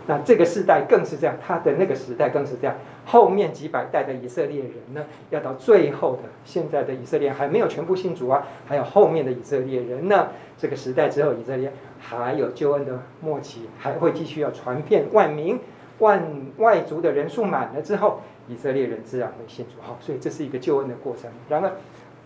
[0.07, 2.77] 那这个时代更是这样，他的那个时代更是这样。
[3.05, 10.29] 后面几百代的以色列人呢，要到最后的现在的以色列还没有全部信主啊，还有后面的以色列人呢。
[10.59, 15.59] 这个时代之后，以色列还有救恩的末期，还会继续要传遍万民、
[15.99, 16.25] 万
[16.59, 19.73] 外族的人数满了之后，以色列人自然会信主。
[19.81, 21.31] 好，所以这是一个救恩的过程。
[21.49, 21.73] 然而，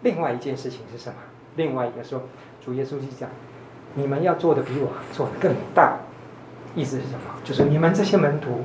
[0.03, 1.17] 另外一件事情是什么？
[1.57, 2.23] 另外一个说，
[2.63, 3.31] 主耶稣就讲，
[3.95, 5.99] 你们要做的比我做的更大。
[6.77, 7.21] 意思是什么？
[7.43, 8.61] 就是你们这些门徒，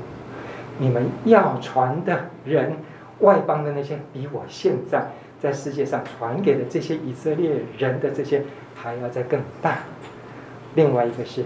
[0.78, 2.76] 你们要传的人，
[3.20, 5.08] 外邦的那些，比我现在
[5.40, 8.44] 在世界上传给的这些以色列人的这些
[8.76, 9.80] 还要再更大。
[10.76, 11.46] 另外一个是，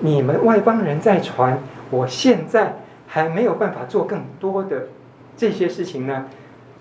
[0.00, 1.58] 你们外邦人在传，
[1.90, 2.76] 我现在
[3.06, 4.88] 还没有办法做更多的
[5.36, 6.26] 这些事情呢。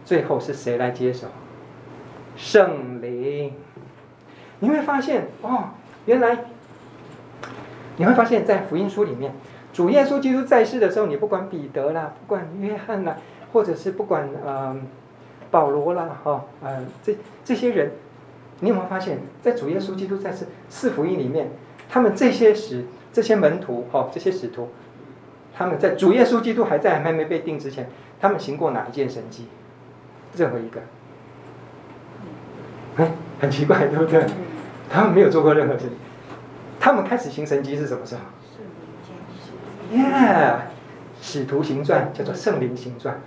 [0.05, 1.27] 最后是谁来接手？
[2.37, 3.51] 圣灵。
[4.59, 5.71] 你会发现哦，
[6.05, 6.45] 原来。
[7.97, 9.33] 你会发现在福音书里面，
[9.71, 13.17] 主耶稣基督在世的时候，你不管彼得啦，不管约翰啦，
[13.53, 14.75] 或者是不管呃
[15.49, 17.91] 保罗啦，哈、哦，呃这这些人，
[18.59, 21.51] 你有没有发现，在主耶稣基督在世四福音里面，
[21.89, 24.69] 他们这些使这些门徒哈、哦，这些使徒，
[25.55, 27.89] 他们在主耶稣基督还在还没被定之前，
[28.19, 29.47] 他们行过哪一件神迹？
[30.35, 30.81] 任何一个。
[32.97, 34.25] 哎，很奇怪，对不对？
[34.89, 35.91] 他们没有做过任何事情。
[36.79, 38.21] 他们开始行神迹是什么时候？
[39.91, 40.55] 耶，yeah,
[41.21, 43.19] 使徒行传叫做圣灵行传。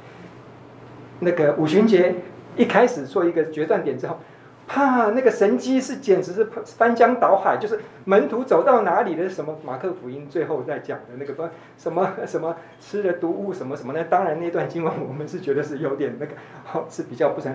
[1.21, 2.15] 那个五旬节
[2.57, 4.19] 一开始做一个决断点之后，
[4.67, 14.05] 啪，那个神迹是简直是翻江倒海，就是门徒走到哪里的什么马克福音最后在讲的那个什么什么什么吃了毒物什么什么呢？
[14.11, 16.33] 当然那段经文我们是觉得是有点那个，
[16.73, 17.55] 哦，是比较不成。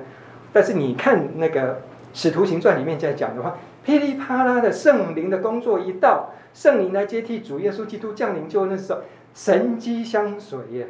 [0.51, 1.81] 但是你看那个
[2.13, 9.01] 使徒行传里面在讲的话，噼里啪啦的圣灵的工作一到，圣灵来接替主耶稣基督降临，就那时候
[9.33, 10.87] 神迹相随耶，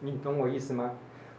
[0.00, 0.90] 你懂我意思吗？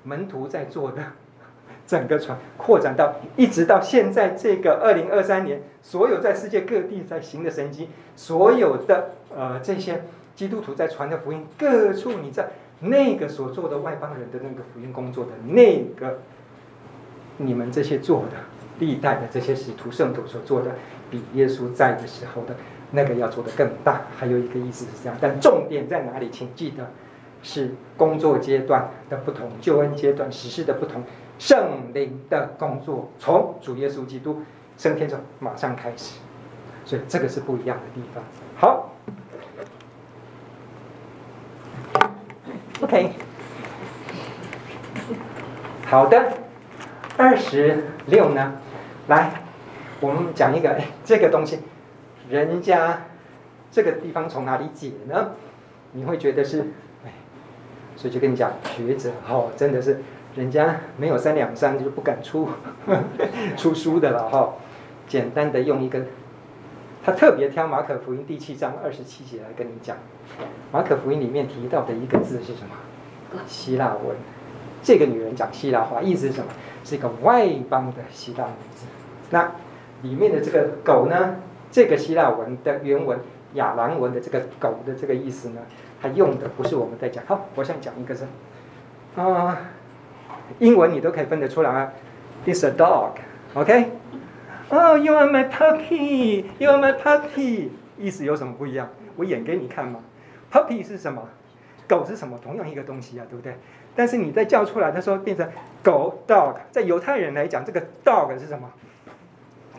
[0.03, 1.03] 门徒在做的，
[1.85, 10.03] 整个传扩展到一直到现在这个二零二三年，所有在世界各地在行的神迹，所有的呃这些
[10.35, 16.19] 基督徒在传的福音，各处你在那个所做的外邦人的那个福音工作的那个，
[17.37, 18.37] 你们这些做的
[18.79, 20.71] 历代的这些使徒圣徒所做的，
[21.09, 22.55] 比耶稣在的时候的
[22.91, 24.01] 那个要做的更大。
[24.17, 26.29] 还有一个意思是这样，但重点在哪里？
[26.29, 26.89] 请记得。
[27.45, 31.03] 是工作阶段的不同，救恩阶段实施的不同，
[31.37, 34.41] 圣灵的工作从主耶稣基督
[34.77, 36.19] 升天之后马上开始，
[36.85, 38.23] 所以这个是不一样的地方。
[38.55, 38.93] 好
[42.79, 43.11] ，OK，
[45.85, 46.31] 好的，
[47.17, 48.53] 二十六呢，
[49.07, 49.41] 来，
[49.99, 51.59] 我们讲一个，哎，这个东西，
[52.29, 53.01] 人家
[53.71, 55.31] 这个地方从哪里解呢？
[55.91, 56.65] 你会觉得是？
[57.95, 60.01] 所以就跟你讲，学者哈，真的是
[60.35, 62.49] 人家没有三两三就不敢出
[63.55, 64.53] 出书的了哈。
[65.07, 66.01] 简单的用一个，
[67.03, 69.97] 他特别挑马可福音第七章二十七节来跟你讲。
[70.71, 73.39] 马可福音里面提到的一个字是什么？
[73.45, 74.15] 希腊文。
[74.81, 76.47] 这个女人讲希腊话，意思是什么？
[76.83, 78.85] 是一个外邦的希腊名字。
[79.29, 79.51] 那
[80.01, 81.35] 里面的这个狗呢？
[81.71, 83.19] 这个希腊文的原文
[83.55, 85.61] 亚兰文的这个狗的这个意思呢？
[85.99, 88.25] 它用的不是我们在讲，好，我想讲一个是，
[89.15, 89.57] 啊、
[90.59, 91.93] 英文你都可以分得出来啊
[92.45, 93.91] ，It's a dog，OK？
[94.69, 98.89] 哦，You are my puppy，You are my puppy，意思有什么不一样？
[99.15, 99.99] 我演给你看嘛。
[100.51, 101.27] Puppy 是什么？
[101.87, 102.37] 狗是什么？
[102.37, 103.55] 同样一个东西啊，对不对？
[103.95, 105.47] 但是你再叫出来他说变成
[105.83, 108.69] 狗 dog，在犹太人来讲，这个 dog 是什么？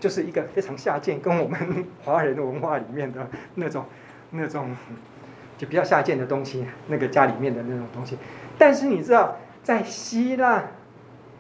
[0.00, 3.84] 就是一个非常下贱，跟我们华人的文化里面的那种
[4.30, 4.70] 那种。
[5.56, 8.18] 就比较下贱的东西，那个家里面的那种东西。
[8.58, 10.64] 但是你知道，在希腊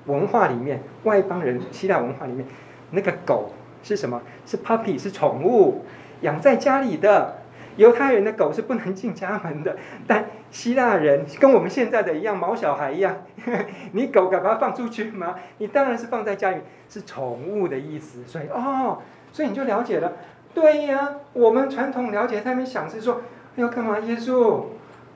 [0.06, 2.46] 文化里面，外邦人希腊文化里面，
[2.92, 3.50] 那个狗
[3.82, 4.22] 是什么？
[4.46, 5.84] 是 puppy，是宠物，
[6.20, 7.38] 养在家里的。
[7.76, 13.16] 犹太人的狗是不能进家门的， 但希腊人跟我们现在的一样，毛小孩一样。
[13.92, 15.36] 你狗敢把它放出去吗？
[15.58, 16.58] 你当然是放在家里，
[16.88, 18.24] 是宠物的意思。
[18.24, 18.98] 所以哦，
[19.32, 20.12] 所以你就了解了。
[20.52, 23.22] 对呀，我们传统了解，他们想是说。
[23.56, 24.00] 要干嘛？
[24.00, 24.64] 耶稣，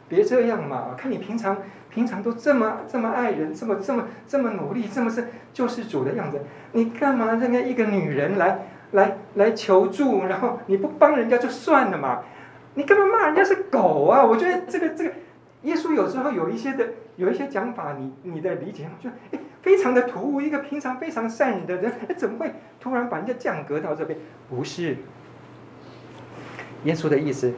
[0.09, 0.95] 别这样嘛！
[0.97, 1.57] 看你平常
[1.91, 6.41] 平常都这么这么爱人，这么这么这么努力，这么是救世主的样子，
[6.71, 8.61] 你干嘛让一个女人来
[8.93, 10.27] 来来求助？
[10.27, 12.21] 然后你不帮人家就算了嘛？
[12.79, 14.25] 你干嘛骂人家是狗啊？
[14.25, 15.11] 我觉得这个这个，
[15.63, 20.41] 耶稣有时候有一些的有一些讲法，你你的理解就哎非常的突兀。
[20.41, 24.17] 一个平常非常善良的人，怎么会突然把人家降格到这边？
[24.49, 24.97] 不是，
[26.85, 27.53] 耶稣的意思。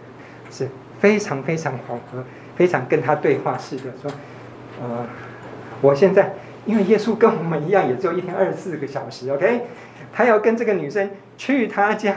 [0.52, 0.68] 是
[0.98, 2.24] 非常非常缓和，
[2.56, 4.10] 非常跟他对话似的说，
[4.82, 5.06] 呃，
[5.80, 6.34] 我现在
[6.66, 9.66] 因为耶稣跟我们一样，也只有一天二十四个小时，OK，
[10.12, 12.16] 他要跟这个女生去他家，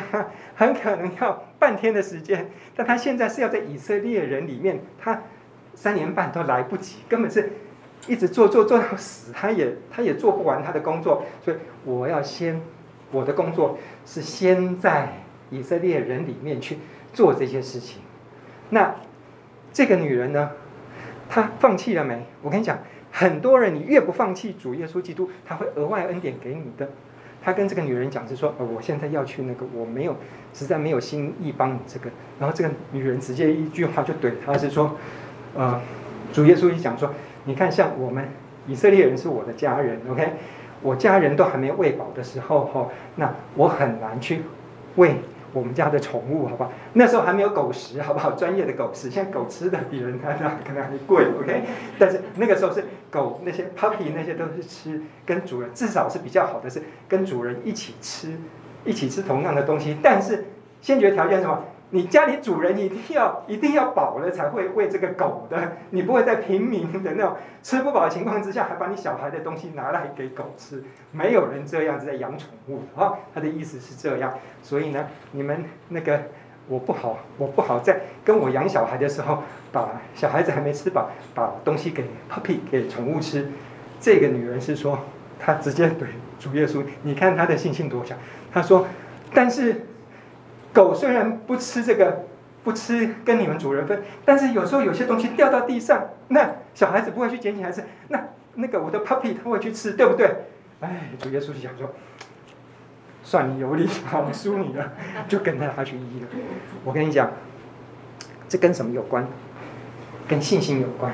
[0.55, 5.21] 很可能要半天的时间，但他现在是要在以色列人里面，他
[5.73, 7.53] 三年半都来不及，根本是
[8.05, 12.61] 一直做做做到死，他也他也做不完他的工作，所以我要先
[13.13, 16.79] 我的工作是先在以色列人里面去
[17.13, 18.01] 做这些事情。
[18.69, 18.93] 那
[19.71, 20.51] 这个女人呢？
[21.29, 22.25] 她放弃了没？
[22.41, 22.77] 我跟你讲，
[23.09, 26.89] 很多人你越不放弃主耶稣基督，他会额外恩典给你的。
[27.43, 30.15] 他跟这个女人讲是说：“呃，我现在要去那个，我没有，
[30.53, 34.95] 实在没有心意帮你这个。”然后这个女人直接一句话就怼他是说
[35.53, 35.81] ：“呃，
[36.31, 37.09] 主耶稣一讲说，
[37.45, 38.29] 你看像我们
[38.67, 40.29] 以色列人是我的家人，OK，
[40.81, 42.87] 我家人都还没喂饱的时候，哈，
[43.17, 44.43] 那我很难去
[44.95, 45.15] 喂。”
[45.53, 46.71] 我们家的宠物，好不好？
[46.93, 48.31] 那时候还没有狗食，好不好？
[48.31, 51.61] 专业的狗食，现在狗吃的比人家那可能还贵，OK？
[51.99, 58.33] 但是那个时候是狗那些 puppy 那些都是吃跟主人，至少是比较好的是跟主人一起吃，
[58.83, 59.97] 一起吃同样的东西。
[60.01, 60.45] 但是
[60.81, 61.63] 先决条件是什么？
[61.93, 73.13] 你家里主人一定要一定要饱了才会喂这个狗的，你不会在平民的那种吃不饱的情况之下，还把你小孩的东西拿来给狗吃，没有人这样子在养宠物啊。
[73.31, 74.33] 他的意思是这样，
[74.63, 76.19] 所以呢，你们那个
[76.67, 83.47] 我不好，我不好在跟我养小孩的时候，把小孩子还没吃饱，把东西给 puppy 给宠物吃。
[83.99, 84.97] 这个女人是说，
[85.39, 86.05] 她直接怼
[86.39, 88.17] 主耶稣，你看她的信心多强。
[88.51, 88.87] 她说，
[89.31, 89.85] 但是。
[90.73, 92.23] 狗虽然不吃这个，
[92.63, 100.45] 不吃跟你们主人分，但是有时候有些东西掉到地上，那小孩子不会去捡起来吃，那那个我的 puppy 他会去吃，对不对？
[100.81, 101.91] 哎，主耶稣就想说，
[103.23, 104.91] 算你有理，好，输你了，
[105.27, 106.27] 就跟着他去医了。
[106.83, 107.31] 我跟你讲，
[108.49, 109.25] 这跟什么有关？
[110.27, 111.13] 跟信心有关。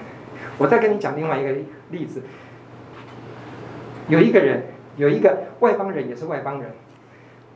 [0.57, 1.51] 我再跟你讲另外一个
[1.89, 2.21] 例子，
[4.07, 4.63] 有一个人，
[4.97, 6.71] 有一个外邦人，也是外邦人。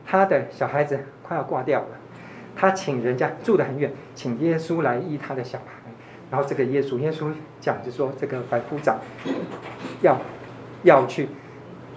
[0.06, 1.88] 他的小孩子快要挂掉了，
[2.54, 5.64] 他请人家住得很远，请耶稣来医他的小孩。
[6.30, 8.98] 然后这个耶稣，耶稣讲就说这个百夫长
[10.02, 10.18] 要
[10.82, 11.28] 要去，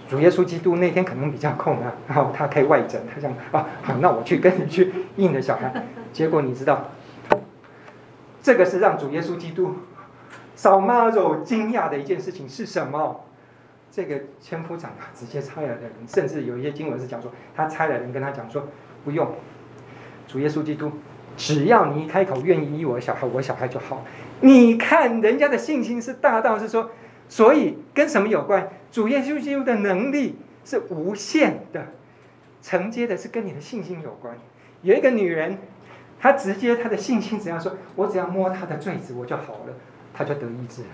[0.08, 5.86] 主耶稣基督那天可能比较空啊，然后他可以外诊，他讲啊好，那我去跟你去医你的小孩。
[6.12, 6.90] 结果你知道，
[8.42, 9.74] 这个是让主耶稣基督
[10.54, 13.24] 扫马肉惊讶的一件事情是什么？
[13.90, 18.68] 这个千夫长啊，直接差来的人，甚至有一些经文是讲说，他差来的人跟他讲说，
[19.08, 19.26] 不用，
[20.26, 20.92] 主耶稣基督，
[21.34, 24.04] 只要你一开口愿意医我小孩，我小孩就好。
[24.42, 26.90] 你看人家的信心是大到是说，
[27.26, 28.68] 所以跟什么有关？
[28.92, 31.86] 主耶稣基督的能力是无限的，
[32.60, 34.36] 承接的是跟你的信心有关。
[34.82, 35.56] 有一个女人，
[36.20, 39.74] 她直接她的信心只要说，我只要摸她的坠子，我就好了，
[40.12, 40.88] 她就得医治了。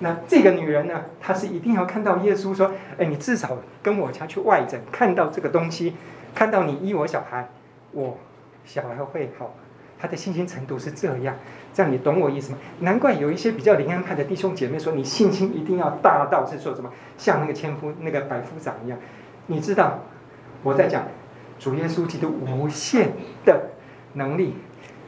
[0.00, 1.04] 那这个女人呢？
[1.18, 5.94] 她是一定要看到耶稣说：“哎，你至少跟我家去外诊，看到这个东西，
[6.34, 7.48] 看到你医我小孩，
[7.92, 8.18] 我
[8.64, 9.54] 小孩会好。”
[9.98, 11.36] 他的信心程度是这样，
[11.72, 12.58] 这样你懂我意思吗？
[12.80, 18.98] 难怪有一些比较灵安派的弟兄姐妹说：“你信心一定要大到是说什么，像那个千夫、那个百夫长一样。”
[19.46, 20.00] 你知道
[20.64, 21.04] 我在讲
[21.58, 23.12] 主耶稣基督无限
[23.44, 23.70] 的
[24.14, 24.54] 能力。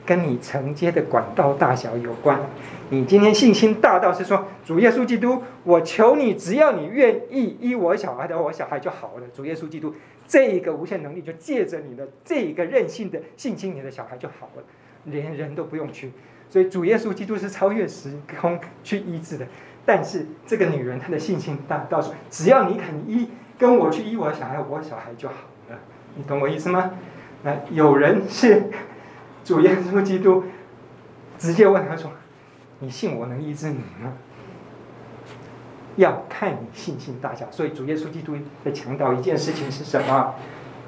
[0.06, 2.38] 跟你承接的管道大小有关。
[2.90, 9.22] 你今天信心大到是说，主耶稣基督，我求你，只要你愿意医我小孩的话，我小孩就好了。
[9.34, 9.94] 主耶稣基督，
[10.26, 14.62] 这一个无限能力就借着你的这一个任性的信心，你的小孩就好了，
[15.04, 16.12] 连人都不用去。
[16.48, 19.46] 所以主耶稣基督是超越时空去医治的。
[19.86, 25.34] 但是这个女人她的信心大到说，只要你肯医，跟我去医我的小孩，我小孩就好
[25.68, 25.78] 了。
[26.16, 26.92] 你懂我意思吗？
[27.42, 28.70] 那有人是。
[29.44, 30.42] 主耶稣基督
[31.36, 32.10] 直接问他说
[32.80, 34.16] ：“你信我能医治你吗？”
[35.96, 37.46] 要看你信心大小。
[37.50, 40.34] 所以主耶稣基督在强调一件事情是什么？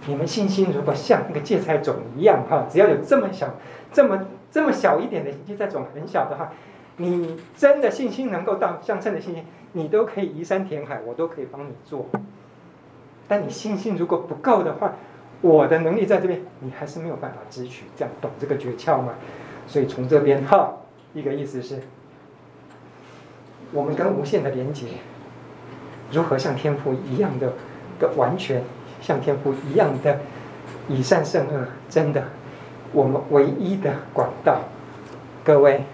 [0.09, 3.55] 你们信心如果像那个芥菜种一样哈，只要有这么小、
[3.91, 6.53] 这么这么小一点的芥菜种很小的话，
[6.99, 12.07] 你真的信心能够到像这样的信心，你都可以移山填海，我都可以帮你做。
[13.27, 14.95] 但你信心如果不够的话，
[15.41, 19.15] 我的能力在这边，你还是没有办法支取，这样懂这个诀窍吗？
[19.67, 20.73] 所以从这边哈，
[21.13, 21.81] 一个意思是，
[23.73, 24.87] 我们跟无限的连接，
[26.13, 27.53] 如何像天父一样的
[27.99, 28.63] 的完全，
[29.01, 30.21] 像天父一样的
[30.89, 32.25] 以善胜恶，真的，
[32.93, 34.61] 我们唯一的管道，
[35.45, 35.85] 各位，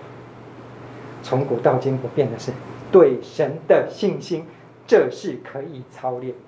[1.22, 2.52] 从古到今不变的是
[2.90, 4.44] 对神的信心，
[4.86, 6.38] 这是可以操练的。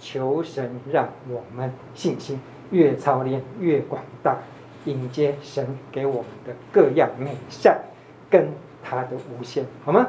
[0.00, 2.38] 求神让我们信心
[2.70, 4.36] 越操练越广大，
[4.84, 7.80] 迎接神给我们的各样美善，
[8.28, 8.48] 跟
[8.82, 10.08] 他的无限，好吗？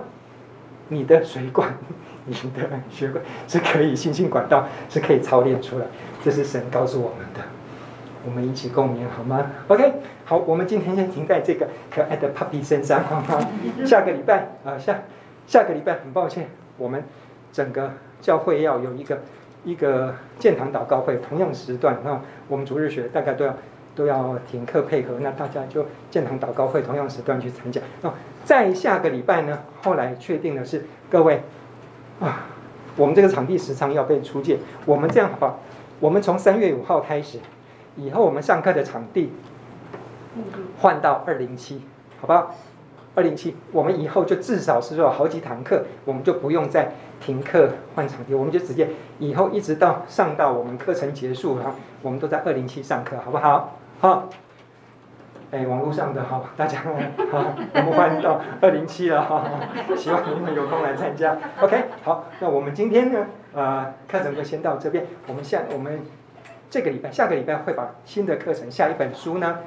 [0.89, 1.73] 你的水管，
[2.25, 5.85] 你的血管是可以信心管道是可以操练出来，
[6.23, 7.41] 这是神告诉我们的，
[8.25, 9.93] 我们一起共勉，好吗？OK，
[10.25, 13.47] 好，我们今天先停在这个可爱的 puppy 身上，好吗？
[13.85, 15.01] 下个礼拜啊，下
[15.47, 17.03] 下个礼拜很抱歉，我们
[17.51, 19.19] 整个教会要有一个。
[19.65, 23.51] 一个建堂祷告会，同样时段，那我们逐日学大概都要
[23.95, 27.81] 都要停课配合，那大家就建堂祷告会同样时段去参加。
[28.01, 31.41] 那在下个礼拜呢，后来确定的是各位
[32.19, 32.47] 啊，
[32.97, 35.59] 我们这个场地时常要被出借，我们这样好不好？
[35.99, 37.39] 我们从三月五号开始，
[37.95, 39.31] 以后我们上课的场地
[40.79, 41.81] 换到二零七，
[42.19, 42.53] 好不好？
[43.15, 46.91] 二零七，我们以后就至少是说好几堂课，我们就不用再
[47.21, 48.89] 停课换场地，我们就直接
[49.19, 51.71] 以后一直到上到我们课程结束，然后
[52.01, 53.77] 我们都在二零七上课，好不好？
[54.05, 54.29] 好，
[55.49, 59.43] 哎，网络上的好，大家好，我们换到二零七了哈，
[59.97, 61.35] 希望你们有空来参加。
[61.59, 63.25] OK，好，那我们今天呢，
[63.55, 66.01] 呃，课程就先到这边，我们下我们
[66.69, 69.57] 这个礼拜下个礼拜会把新的课程下一本书呢。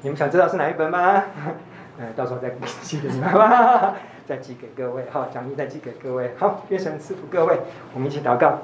[0.00, 1.24] 你们想知道是哪一本吗？
[2.00, 2.48] 呃，到时候再
[2.80, 3.94] 寄给你们吧，
[4.26, 5.04] 再寄给各位。
[5.10, 6.30] 好，奖励再寄给各位。
[6.38, 7.60] 好，愿神赐福各位，
[7.92, 8.60] 我们一起祷告。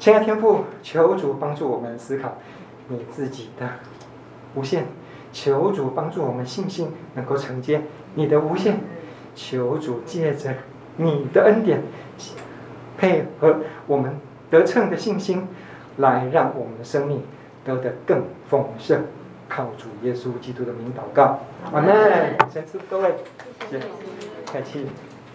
[0.00, 2.32] 亲爱天父，求主帮助我们思考
[2.88, 3.68] 你自己的
[4.54, 4.86] 无限，
[5.32, 7.82] 求主帮助我们信心能够承接
[8.14, 8.80] 你的无限，
[9.34, 10.54] 求主借着
[10.96, 11.82] 你的恩典，
[12.98, 14.16] 配合我们
[14.50, 15.48] 得胜的信心，
[15.96, 17.22] 来让我们的生命
[17.64, 19.04] 得得更丰盛。
[19.48, 21.40] 靠主耶稣基督的名祷告，
[21.72, 21.94] 阿门。
[22.50, 23.14] 先祝各位，
[23.68, 23.86] 谢谢，
[24.46, 24.86] 开启。